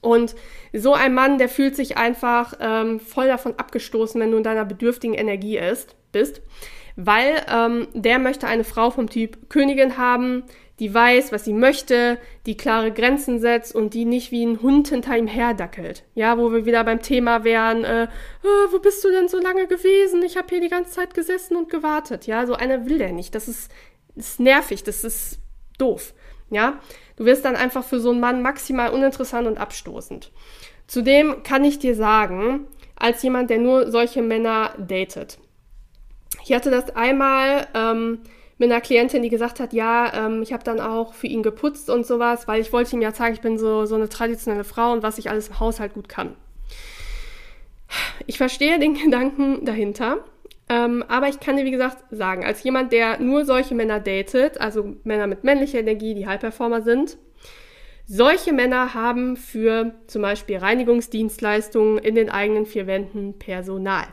Und 0.00 0.34
so 0.72 0.94
ein 0.94 1.12
Mann, 1.12 1.36
der 1.36 1.50
fühlt 1.50 1.76
sich 1.76 1.98
einfach 1.98 2.54
ähm, 2.60 3.00
voll 3.00 3.26
davon 3.26 3.54
abgestoßen, 3.58 4.18
wenn 4.20 4.30
du 4.30 4.38
in 4.38 4.44
deiner 4.44 4.64
bedürftigen 4.64 5.14
Energie 5.14 5.58
ist, 5.58 5.94
bist, 6.12 6.40
weil 6.96 7.42
ähm, 7.52 7.88
der 7.92 8.18
möchte 8.18 8.46
eine 8.46 8.64
Frau 8.64 8.90
vom 8.90 9.10
Typ 9.10 9.50
Königin 9.50 9.98
haben, 9.98 10.44
die 10.80 10.92
weiß, 10.92 11.30
was 11.30 11.44
sie 11.44 11.52
möchte, 11.52 12.18
die 12.46 12.56
klare 12.56 12.90
Grenzen 12.90 13.38
setzt 13.38 13.74
und 13.74 13.92
die 13.92 14.06
nicht 14.06 14.32
wie 14.32 14.44
ein 14.44 14.62
Hund 14.62 14.88
hinter 14.88 15.16
ihm 15.16 15.26
herdackelt. 15.26 16.04
Ja, 16.14 16.38
wo 16.38 16.50
wir 16.50 16.64
wieder 16.64 16.82
beim 16.84 17.02
Thema 17.02 17.44
wären, 17.44 17.84
äh, 17.84 18.08
oh, 18.42 18.72
wo 18.72 18.78
bist 18.78 19.04
du 19.04 19.10
denn 19.10 19.28
so 19.28 19.38
lange 19.38 19.66
gewesen? 19.66 20.22
Ich 20.22 20.38
habe 20.38 20.48
hier 20.48 20.60
die 20.62 20.70
ganze 20.70 20.92
Zeit 20.92 21.12
gesessen 21.12 21.56
und 21.56 21.68
gewartet. 21.68 22.26
Ja, 22.26 22.46
so 22.46 22.54
einer 22.54 22.86
will 22.86 22.96
der 22.96 23.12
nicht. 23.12 23.34
Das 23.34 23.46
ist, 23.46 23.70
ist 24.16 24.40
nervig, 24.40 24.82
das 24.82 25.04
ist 25.04 25.38
doof. 25.76 26.14
Ja, 26.48 26.80
du 27.16 27.26
wirst 27.26 27.44
dann 27.44 27.56
einfach 27.56 27.84
für 27.84 28.00
so 28.00 28.10
einen 28.10 28.20
Mann 28.20 28.40
maximal 28.40 28.90
uninteressant 28.90 29.46
und 29.46 29.58
abstoßend. 29.58 30.32
Zudem 30.86 31.42
kann 31.42 31.62
ich 31.62 31.78
dir 31.78 31.94
sagen, 31.94 32.66
als 32.96 33.22
jemand, 33.22 33.50
der 33.50 33.58
nur 33.58 33.90
solche 33.90 34.22
Männer 34.22 34.74
datet. 34.78 35.38
Ich 36.42 36.54
hatte 36.54 36.70
das 36.70 36.96
einmal, 36.96 37.68
ähm, 37.74 38.20
mit 38.60 38.70
einer 38.70 38.82
Klientin, 38.82 39.22
die 39.22 39.30
gesagt 39.30 39.58
hat, 39.58 39.72
ja, 39.72 40.26
ähm, 40.26 40.42
ich 40.42 40.52
habe 40.52 40.62
dann 40.62 40.80
auch 40.80 41.14
für 41.14 41.26
ihn 41.26 41.42
geputzt 41.42 41.88
und 41.88 42.06
sowas, 42.06 42.46
weil 42.46 42.60
ich 42.60 42.74
wollte 42.74 42.94
ihm 42.94 43.00
ja 43.00 43.14
zeigen, 43.14 43.34
ich 43.34 43.40
bin 43.40 43.56
so, 43.56 43.86
so 43.86 43.94
eine 43.94 44.10
traditionelle 44.10 44.64
Frau 44.64 44.92
und 44.92 45.02
was 45.02 45.16
ich 45.16 45.30
alles 45.30 45.48
im 45.48 45.60
Haushalt 45.60 45.94
gut 45.94 46.10
kann. 46.10 46.36
Ich 48.26 48.36
verstehe 48.36 48.78
den 48.78 48.94
Gedanken 49.02 49.64
dahinter, 49.64 50.18
ähm, 50.68 51.02
aber 51.08 51.28
ich 51.28 51.40
kann 51.40 51.56
dir, 51.56 51.64
wie 51.64 51.70
gesagt, 51.70 52.04
sagen, 52.10 52.44
als 52.44 52.62
jemand, 52.62 52.92
der 52.92 53.18
nur 53.18 53.46
solche 53.46 53.74
Männer 53.74 53.98
datet, 53.98 54.60
also 54.60 54.94
Männer 55.04 55.26
mit 55.26 55.42
männlicher 55.42 55.78
Energie, 55.78 56.14
die 56.14 56.26
High-Performer 56.26 56.82
sind, 56.82 57.16
solche 58.06 58.52
Männer 58.52 58.92
haben 58.92 59.38
für 59.38 59.94
zum 60.06 60.20
Beispiel 60.20 60.58
Reinigungsdienstleistungen 60.58 61.96
in 61.96 62.14
den 62.14 62.28
eigenen 62.28 62.66
vier 62.66 62.86
Wänden 62.86 63.38
Personal. 63.38 64.08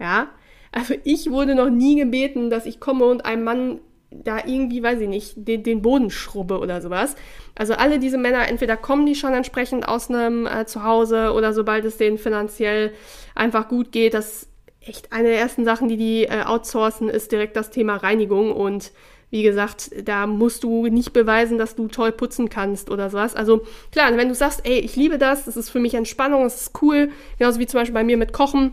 Ja, 0.00 0.28
also 0.72 0.94
ich 1.04 1.30
wurde 1.30 1.54
noch 1.54 1.70
nie 1.70 1.96
gebeten, 1.96 2.50
dass 2.50 2.66
ich 2.66 2.80
komme 2.80 3.06
und 3.06 3.24
einem 3.24 3.44
Mann 3.44 3.80
da 4.10 4.38
irgendwie, 4.46 4.82
weiß 4.82 5.00
ich 5.00 5.08
nicht, 5.08 5.34
den, 5.36 5.62
den 5.62 5.82
Boden 5.82 6.10
schrubbe 6.10 6.58
oder 6.58 6.80
sowas. 6.80 7.14
Also 7.54 7.74
alle 7.74 7.98
diese 7.98 8.16
Männer, 8.16 8.48
entweder 8.48 8.76
kommen 8.76 9.04
die 9.04 9.14
schon 9.14 9.34
entsprechend 9.34 9.86
aus 9.86 10.08
einem 10.08 10.46
äh, 10.46 10.64
Zuhause 10.64 11.32
oder 11.32 11.52
sobald 11.52 11.84
es 11.84 11.98
denen 11.98 12.16
finanziell 12.16 12.92
einfach 13.34 13.68
gut 13.68 13.92
geht, 13.92 14.14
das 14.14 14.48
echt 14.80 15.12
eine 15.12 15.28
der 15.28 15.38
ersten 15.38 15.64
Sachen, 15.64 15.88
die 15.88 15.98
die 15.98 16.24
äh, 16.24 16.44
outsourcen, 16.44 17.08
ist 17.10 17.32
direkt 17.32 17.56
das 17.56 17.70
Thema 17.70 17.96
Reinigung 17.96 18.52
und 18.52 18.92
wie 19.30 19.42
gesagt, 19.42 19.90
da 20.08 20.26
musst 20.26 20.64
du 20.64 20.86
nicht 20.86 21.12
beweisen, 21.12 21.58
dass 21.58 21.76
du 21.76 21.88
toll 21.88 22.12
putzen 22.12 22.48
kannst 22.48 22.90
oder 22.90 23.10
sowas. 23.10 23.36
Also 23.36 23.60
klar, 23.92 24.16
wenn 24.16 24.28
du 24.28 24.34
sagst, 24.34 24.62
ey, 24.64 24.78
ich 24.78 24.96
liebe 24.96 25.18
das, 25.18 25.44
das 25.44 25.58
ist 25.58 25.68
für 25.68 25.80
mich 25.80 25.92
Entspannung, 25.92 26.44
das 26.44 26.62
ist 26.62 26.82
cool, 26.82 27.10
genauso 27.38 27.60
wie 27.60 27.66
zum 27.66 27.80
Beispiel 27.80 27.94
bei 27.94 28.04
mir 28.04 28.16
mit 28.16 28.32
Kochen, 28.32 28.72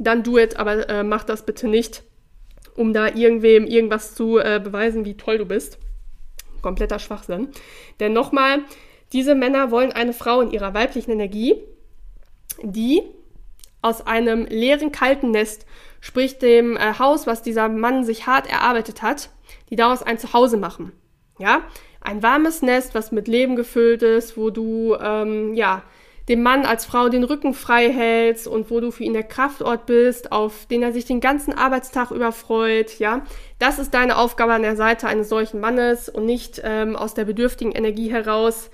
dann 0.00 0.22
do 0.22 0.38
it, 0.38 0.56
aber 0.56 0.88
äh, 0.88 1.04
mach 1.04 1.24
das 1.24 1.44
bitte 1.44 1.68
nicht, 1.68 2.02
um 2.74 2.92
da 2.92 3.08
irgendwem 3.08 3.66
irgendwas 3.66 4.14
zu 4.14 4.38
äh, 4.38 4.60
beweisen, 4.62 5.04
wie 5.04 5.16
toll 5.16 5.38
du 5.38 5.44
bist. 5.44 5.78
Kompletter 6.62 6.98
Schwachsinn. 6.98 7.48
Denn 8.00 8.12
nochmal, 8.12 8.60
diese 9.12 9.34
Männer 9.34 9.70
wollen 9.70 9.92
eine 9.92 10.12
Frau 10.12 10.40
in 10.40 10.50
ihrer 10.50 10.74
weiblichen 10.74 11.10
Energie, 11.10 11.54
die 12.62 13.02
aus 13.82 14.06
einem 14.06 14.46
leeren, 14.46 14.90
kalten 14.90 15.30
Nest, 15.30 15.66
sprich 16.00 16.38
dem 16.38 16.76
äh, 16.76 16.98
Haus, 16.98 17.26
was 17.26 17.42
dieser 17.42 17.68
Mann 17.68 18.04
sich 18.04 18.26
hart 18.26 18.50
erarbeitet 18.50 19.02
hat, 19.02 19.30
die 19.68 19.76
daraus 19.76 20.02
ein 20.02 20.18
Zuhause 20.18 20.56
machen. 20.56 20.92
Ja, 21.38 21.62
ein 22.00 22.22
warmes 22.22 22.62
Nest, 22.62 22.94
was 22.94 23.12
mit 23.12 23.28
Leben 23.28 23.56
gefüllt 23.56 24.02
ist, 24.02 24.36
wo 24.36 24.50
du 24.50 24.96
ähm, 24.96 25.54
ja 25.54 25.82
dem 26.30 26.44
Mann 26.44 26.64
als 26.64 26.86
Frau 26.86 27.08
den 27.08 27.24
Rücken 27.24 27.54
frei 27.54 27.92
hältst 27.92 28.46
und 28.46 28.70
wo 28.70 28.78
du 28.78 28.92
für 28.92 29.02
ihn 29.02 29.14
der 29.14 29.24
Kraftort 29.24 29.86
bist, 29.86 30.30
auf 30.30 30.64
den 30.66 30.80
er 30.80 30.92
sich 30.92 31.04
den 31.04 31.20
ganzen 31.20 31.52
Arbeitstag 31.52 32.12
überfreut, 32.12 33.00
ja. 33.00 33.22
Das 33.58 33.80
ist 33.80 33.92
deine 33.92 34.16
Aufgabe 34.16 34.52
an 34.52 34.62
der 34.62 34.76
Seite 34.76 35.08
eines 35.08 35.28
solchen 35.28 35.58
Mannes 35.58 36.08
und 36.08 36.26
nicht 36.26 36.62
ähm, 36.64 36.94
aus 36.94 37.14
der 37.14 37.24
bedürftigen 37.24 37.72
Energie 37.72 38.12
heraus 38.12 38.70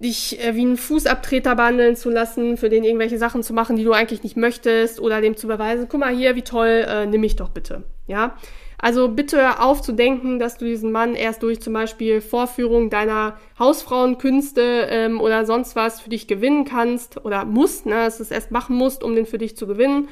dich 0.00 0.40
äh, 0.44 0.54
wie 0.54 0.62
einen 0.62 0.76
Fußabtreter 0.76 1.54
behandeln 1.54 1.96
zu 1.96 2.10
lassen, 2.10 2.56
für 2.56 2.68
den 2.68 2.84
irgendwelche 2.84 3.18
Sachen 3.18 3.42
zu 3.42 3.52
machen, 3.54 3.76
die 3.76 3.84
du 3.84 3.92
eigentlich 3.92 4.22
nicht 4.22 4.36
möchtest 4.36 5.00
oder 5.00 5.20
dem 5.20 5.36
zu 5.36 5.46
beweisen, 5.46 5.86
guck 5.88 6.00
mal 6.00 6.14
hier, 6.14 6.34
wie 6.36 6.42
toll, 6.42 6.84
äh, 6.88 7.06
nimm 7.06 7.20
mich 7.20 7.36
doch 7.36 7.50
bitte, 7.50 7.84
ja. 8.06 8.36
Also 8.78 9.08
bitte 9.08 9.60
auf 9.60 9.80
zu 9.80 9.92
denken, 9.92 10.38
dass 10.38 10.58
du 10.58 10.66
diesen 10.66 10.92
Mann 10.92 11.14
erst 11.14 11.42
durch 11.42 11.62
zum 11.62 11.72
Beispiel 11.72 12.20
Vorführung 12.20 12.90
deiner 12.90 13.38
Hausfrauenkünste 13.58 14.88
ähm, 14.90 15.20
oder 15.22 15.46
sonst 15.46 15.74
was 15.74 16.02
für 16.02 16.10
dich 16.10 16.26
gewinnen 16.26 16.66
kannst 16.66 17.24
oder 17.24 17.46
musst, 17.46 17.86
ne, 17.86 17.94
dass 17.94 18.18
du 18.18 18.24
es 18.24 18.30
erst 18.30 18.50
machen 18.50 18.76
musst, 18.76 19.02
um 19.02 19.14
den 19.14 19.24
für 19.24 19.38
dich 19.38 19.56
zu 19.56 19.66
gewinnen. 19.66 20.08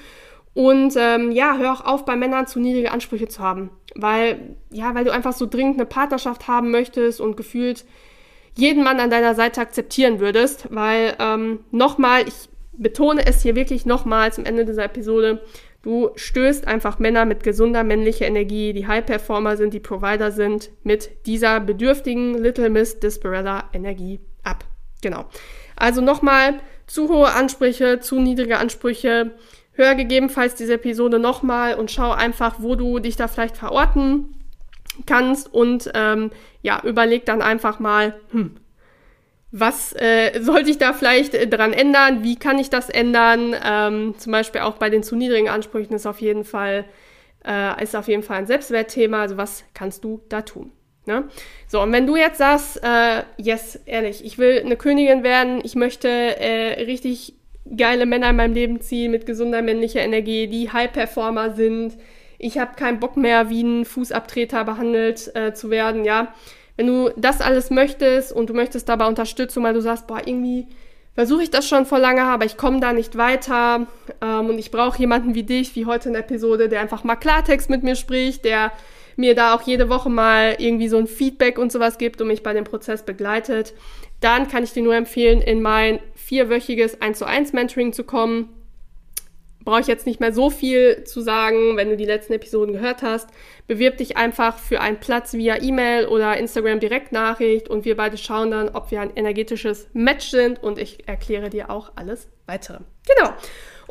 Und 0.55 0.95
ähm, 0.97 1.33
ja, 1.33 1.57
hör 1.59 1.73
auch 1.73 1.85
auf, 1.85 2.05
bei 2.07 2.17
Männern 2.17 2.47
zu 2.47 2.61
niedrige 2.61 2.93
Ansprüche 2.93 3.29
zu 3.29 3.43
haben. 3.43 3.71
Weil, 3.95 4.57
ja, 4.71 4.95
weil 4.95 5.05
du 5.05 5.13
einfach 5.13 5.33
so 5.33 5.47
dringend 5.47 5.77
eine 5.77 5.87
Partnerschaft 5.87 6.49
haben 6.49 6.71
möchtest 6.71 7.21
und 7.21 7.37
gefühlt 7.37 7.85
jeden 8.57 8.85
Mann 8.85 9.01
an 9.01 9.11
deiner 9.11 9.35
Seite 9.35 9.61
akzeptieren 9.61 10.21
würdest. 10.21 10.67
Weil, 10.71 11.15
ähm, 11.19 11.61
nochmal, 11.71 12.27
ich 12.27 12.49
betone 12.73 13.27
es 13.27 13.43
hier 13.43 13.55
wirklich 13.55 13.87
nochmal 13.87 14.33
zum 14.33 14.45
Ende 14.45 14.65
dieser 14.65 14.85
Episode, 14.85 15.41
Du 15.83 16.11
stößt 16.15 16.69
einfach 16.69 17.01
Männer 17.01 17.25
mit 17.25 17.43
gesunder 17.43 17.83
männlicher 17.83 18.27
Energie, 18.27 18.73
die 18.73 18.87
High-Performer 18.87 19.57
sind, 19.57 19.75
die 19.75 19.81
Provider 19.81 20.31
sind, 20.31 20.71
mit 20.85 21.27
dieser 21.27 21.59
bedürftigen 21.59 22.39
Little 22.39 22.71
Miss 22.71 23.01
Disparella 23.01 23.65
Energie 23.73 24.21
ab. 24.45 24.65
Genau. 25.03 25.25
Also 25.75 26.01
nochmal, 26.01 26.61
zu 26.87 27.09
hohe 27.09 27.33
Ansprüche, 27.33 27.99
zu 27.99 28.21
niedrige 28.21 28.59
Ansprüche. 28.59 29.33
Hör 29.73 29.97
gegebenenfalls 29.97 30.55
diese 30.55 30.75
Episode 30.75 31.19
nochmal 31.19 31.75
und 31.75 31.91
schau 31.91 32.13
einfach, 32.13 32.57
wo 32.59 32.77
du 32.77 33.01
dich 33.01 33.17
da 33.17 33.27
vielleicht 33.27 33.57
verorten 33.57 34.37
kannst 35.07 35.53
und 35.53 35.91
ähm, 35.95 36.31
ja, 36.63 36.81
überleg 36.85 37.25
dann 37.27 37.43
einfach 37.43 37.81
mal, 37.81 38.15
hm, 38.31 38.57
was 39.53 39.93
äh, 39.93 40.41
sollte 40.41 40.71
ich 40.71 40.79
da 40.79 40.95
vielleicht 40.95 41.35
äh, 41.35 41.47
dran 41.47 41.73
ändern? 41.73 42.25
Wie 42.25 42.37
kann 42.37 42.59
ich 42.59 42.71
das 42.71 42.89
ändern? 42.89 43.55
Ähm, 43.65 44.15
zum 44.17 44.33
Beispiel 44.33 44.63
auch 44.63 44.79
bei 44.79 44.89
den 44.89 45.03
zu 45.03 45.15
niedrigen 45.15 45.51
Ansprüchen 45.51 45.95
ist 45.95 46.07
auf 46.07 46.21
jeden 46.21 46.45
Fall, 46.45 46.87
äh, 47.47 47.83
ist 47.83 47.95
auf 47.95 48.09
jeden 48.09 48.23
Fall 48.23 48.39
ein 48.39 48.47
Selbstwertthema. 48.47 49.21
Also 49.21 49.37
was 49.37 49.65
kannst 49.75 50.05
du 50.05 50.23
da 50.31 50.43
tun? 50.43 50.73
Ne? 51.05 51.25
So, 51.69 51.83
und 51.83 51.93
wenn 51.93 52.07
du 52.07 52.17
jetzt 52.17 52.39
sagst, 52.39 52.83
äh, 52.83 53.25
yes, 53.37 53.79
ehrlich, 53.87 54.25
ich 54.25 54.39
will 54.39 54.63
eine 54.65 54.77
Königin 54.77 55.23
werden, 55.23 55.61
ich 55.65 55.75
möchte 55.75 56.09
äh, 56.09 56.85
richtig 56.85 57.35
geile 57.77 58.07
Männer 58.07 58.31
in 58.31 58.37
meinem 58.37 58.55
Leben 58.55 58.81
ziehen 58.81 59.11
mit 59.11 59.27
gesunder 59.27 59.63
männlicher 59.63 60.01
Energie, 60.01 60.47
die 60.47 60.73
High-Performer 60.73 61.55
sind, 61.55 61.99
ich 62.43 62.59
habe 62.59 62.75
keinen 62.75 62.99
Bock 62.99 63.17
mehr, 63.17 63.49
wie 63.49 63.63
ein 63.63 63.85
Fußabtreter 63.85 64.65
behandelt 64.65 65.35
äh, 65.35 65.55
zu 65.55 65.71
werden, 65.71 66.05
ja, 66.05 66.35
wenn 66.77 66.89
du 66.89 67.11
das 67.17 67.41
alles 67.41 67.71
möchtest 67.71 68.33
und 68.33 68.51
du 68.51 68.55
möchtest 68.55 68.89
dabei 68.89 69.07
Unterstützung, 69.07 69.63
weil 69.63 69.75
du 69.75 69.81
sagst, 69.81 70.09
boah, 70.09 70.21
irgendwie 70.25 70.67
versuche 71.15 71.45
ich 71.45 71.51
das 71.51 71.69
schon 71.69 71.87
vor 71.87 71.99
lange, 71.99 72.23
aber 72.25 72.45
ich 72.45 72.57
komme 72.57 72.81
da 72.81 72.93
nicht 72.93 73.17
weiter 73.17 73.87
ähm, 74.21 74.49
und 74.49 74.59
ich 74.59 74.71
brauche 74.71 74.99
jemanden 74.99 75.35
wie 75.35 75.45
dich, 75.45 75.77
wie 75.77 75.87
heute 75.87 76.09
in 76.09 76.15
der 76.15 76.23
Episode, 76.23 76.69
der 76.69 76.81
einfach 76.81 77.05
mal 77.05 77.17
Klartext 77.17 77.71
mit 77.71 77.85
mir 77.85 77.95
spricht, 77.95 78.45
der 78.45 78.73
mir 79.15 79.35
da 79.35 79.55
auch 79.55 79.63
jede 79.63 79.89
Woche 79.89 80.09
mal 80.09 80.57
irgendwie 80.59 80.89
so 80.89 80.97
ein 80.97 81.07
Feedback 81.07 81.59
und 81.59 81.71
sowas 81.71 81.99
gibt 81.99 82.21
und 82.21 82.29
mich 82.29 82.43
bei 82.43 82.55
dem 82.55 82.65
Prozess 82.65 83.05
begleitet, 83.05 83.75
dann 84.21 84.49
kann 84.49 84.65
ich 84.65 84.73
dir 84.73 84.83
nur 84.83 84.97
empfehlen, 84.97 85.43
in 85.43 85.63
mein 85.63 86.01
vierwöchiges 86.15 87.01
1 87.03 87.19
zu 87.19 87.27
1 87.27 87.53
Mentoring 87.53 87.93
zu 87.93 88.03
kommen 88.03 88.49
brauche 89.65 89.81
ich 89.81 89.87
jetzt 89.87 90.07
nicht 90.07 90.21
mehr 90.21 90.33
so 90.33 90.51
viel 90.51 91.05
zu 91.05 91.21
sagen, 91.21 91.77
wenn 91.77 91.89
du 91.89 91.97
die 91.97 92.05
letzten 92.05 92.33
Episoden 92.33 92.73
gehört 92.75 93.03
hast. 93.03 93.29
Bewirb 93.67 93.97
dich 93.97 94.17
einfach 94.17 94.59
für 94.59 94.81
einen 94.81 95.01
Platz 95.01 95.35
via 95.35 95.61
E-Mail 95.63 96.07
oder 96.07 96.37
Instagram 96.37 96.81
Direktnachricht 96.81 97.69
und 97.69 97.85
wir 97.85 97.97
beide 97.97 98.19
schauen 98.19 98.51
dann, 98.51 98.71
ob 98.71 98.91
wir 98.91 99.01
ein 99.01 99.15
energetisches 99.15 99.89
Match 99.93 100.31
sind 100.31 100.63
und 100.63 100.79
ich 100.79 101.09
erkläre 101.09 101.51
dir 101.51 101.71
auch 101.71 101.93
alles 101.97 102.29
weitere. 102.47 102.79
Genau. 103.07 103.31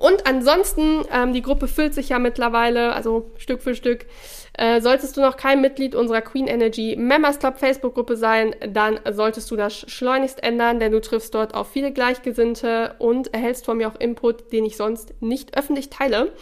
Und 0.01 0.25
ansonsten, 0.25 1.03
ähm, 1.13 1.31
die 1.31 1.43
Gruppe 1.43 1.67
füllt 1.67 1.93
sich 1.93 2.09
ja 2.09 2.17
mittlerweile, 2.17 2.93
also 2.93 3.29
Stück 3.37 3.61
für 3.61 3.75
Stück. 3.75 4.07
Äh, 4.57 4.81
solltest 4.81 5.15
du 5.15 5.21
noch 5.21 5.37
kein 5.37 5.61
Mitglied 5.61 5.93
unserer 5.93 6.21
Queen 6.21 6.47
Energy 6.47 6.95
Members 6.97 7.37
Club 7.37 7.59
Facebook-Gruppe 7.59 8.17
sein, 8.17 8.55
dann 8.67 8.99
solltest 9.11 9.51
du 9.51 9.55
das 9.55 9.85
schleunigst 9.91 10.41
ändern, 10.41 10.79
denn 10.79 10.91
du 10.91 11.01
triffst 11.01 11.35
dort 11.35 11.53
auf 11.53 11.69
viele 11.69 11.91
Gleichgesinnte 11.91 12.95
und 12.97 13.31
erhältst 13.31 13.65
von 13.65 13.77
mir 13.77 13.87
auch 13.87 13.99
Input, 13.99 14.51
den 14.51 14.65
ich 14.65 14.75
sonst 14.75 15.13
nicht 15.21 15.55
öffentlich 15.55 15.91
teile. 15.91 16.33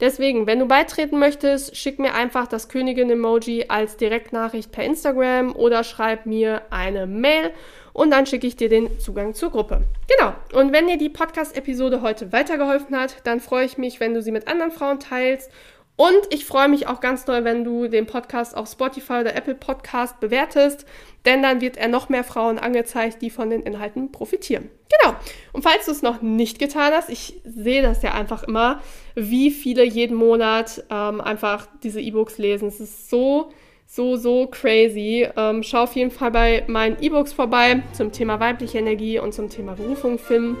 Deswegen, 0.00 0.48
wenn 0.48 0.58
du 0.58 0.66
beitreten 0.66 1.20
möchtest, 1.20 1.76
schick 1.76 2.00
mir 2.00 2.14
einfach 2.14 2.48
das 2.48 2.68
Königin-Emoji 2.68 3.66
als 3.68 3.96
Direktnachricht 3.96 4.72
per 4.72 4.82
Instagram 4.82 5.54
oder 5.54 5.84
schreib 5.84 6.26
mir 6.26 6.62
eine 6.70 7.06
Mail 7.06 7.52
und 7.94 8.10
dann 8.10 8.26
schicke 8.26 8.46
ich 8.46 8.56
dir 8.56 8.68
den 8.68 9.00
Zugang 9.00 9.32
zur 9.32 9.50
Gruppe. 9.50 9.80
Genau. 10.14 10.34
Und 10.52 10.74
wenn 10.74 10.86
dir 10.86 10.98
die 10.98 11.08
Podcast-Episode 11.08 12.02
heute 12.02 12.32
weitergeholfen 12.32 12.94
hat, 12.94 13.16
dann 13.24 13.40
freue 13.40 13.64
ich 13.64 13.78
mich, 13.78 14.00
wenn 14.00 14.12
du 14.12 14.20
sie 14.20 14.32
mit 14.32 14.46
anderen 14.46 14.72
Frauen 14.72 15.00
teilst 15.00 15.50
und 15.96 16.26
ich 16.30 16.44
freue 16.44 16.68
mich 16.68 16.88
auch 16.88 17.00
ganz 17.00 17.24
doll, 17.24 17.44
wenn 17.44 17.62
du 17.62 17.86
den 17.86 18.06
Podcast 18.06 18.56
auf 18.56 18.68
Spotify 18.68 19.20
oder 19.20 19.36
Apple 19.36 19.54
Podcast 19.54 20.18
bewertest, 20.18 20.86
denn 21.24 21.40
dann 21.40 21.60
wird 21.60 21.76
er 21.76 21.86
noch 21.86 22.08
mehr 22.08 22.24
Frauen 22.24 22.58
angezeigt, 22.58 23.22
die 23.22 23.30
von 23.30 23.48
den 23.48 23.62
Inhalten 23.62 24.10
profitieren. 24.10 24.70
Genau. 25.00 25.14
Und 25.52 25.62
falls 25.62 25.86
du 25.86 25.92
es 25.92 26.02
noch 26.02 26.20
nicht 26.20 26.58
getan 26.58 26.92
hast, 26.92 27.10
ich 27.10 27.40
sehe 27.44 27.80
das 27.80 28.02
ja 28.02 28.12
einfach 28.12 28.42
immer, 28.42 28.82
wie 29.14 29.52
viele 29.52 29.84
jeden 29.84 30.16
Monat 30.16 30.82
ähm, 30.90 31.20
einfach 31.20 31.68
diese 31.84 32.00
E-Books 32.00 32.38
lesen. 32.38 32.68
Es 32.68 32.80
ist 32.80 33.08
so, 33.08 33.52
so, 33.86 34.16
so 34.16 34.46
crazy. 34.46 35.28
Ähm, 35.36 35.62
schau 35.62 35.84
auf 35.84 35.94
jeden 35.94 36.10
Fall 36.10 36.30
bei 36.30 36.64
meinen 36.66 36.96
E-Books 37.00 37.32
vorbei 37.32 37.82
zum 37.92 38.12
Thema 38.12 38.40
weibliche 38.40 38.78
Energie 38.78 39.18
und 39.18 39.32
zum 39.32 39.48
Thema 39.48 39.74
Berufung 39.74 40.18
finden. 40.18 40.56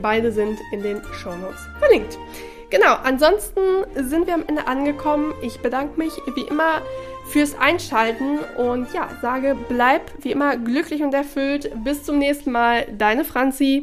Beide 0.00 0.32
sind 0.32 0.58
in 0.72 0.82
den 0.82 1.02
Show 1.12 1.34
Notes 1.36 1.60
verlinkt. 1.78 2.18
Genau, 2.70 2.94
ansonsten 3.02 3.60
sind 3.96 4.26
wir 4.26 4.34
am 4.34 4.44
Ende 4.46 4.66
angekommen. 4.66 5.34
Ich 5.42 5.60
bedanke 5.60 5.98
mich 5.98 6.12
wie 6.34 6.46
immer 6.48 6.80
fürs 7.26 7.54
Einschalten 7.58 8.38
und 8.56 8.92
ja, 8.94 9.08
sage, 9.20 9.56
bleib 9.68 10.02
wie 10.22 10.32
immer 10.32 10.56
glücklich 10.56 11.02
und 11.02 11.12
erfüllt. 11.14 11.70
Bis 11.84 12.04
zum 12.04 12.18
nächsten 12.18 12.52
Mal, 12.52 12.86
deine 12.96 13.24
Franzi. 13.24 13.80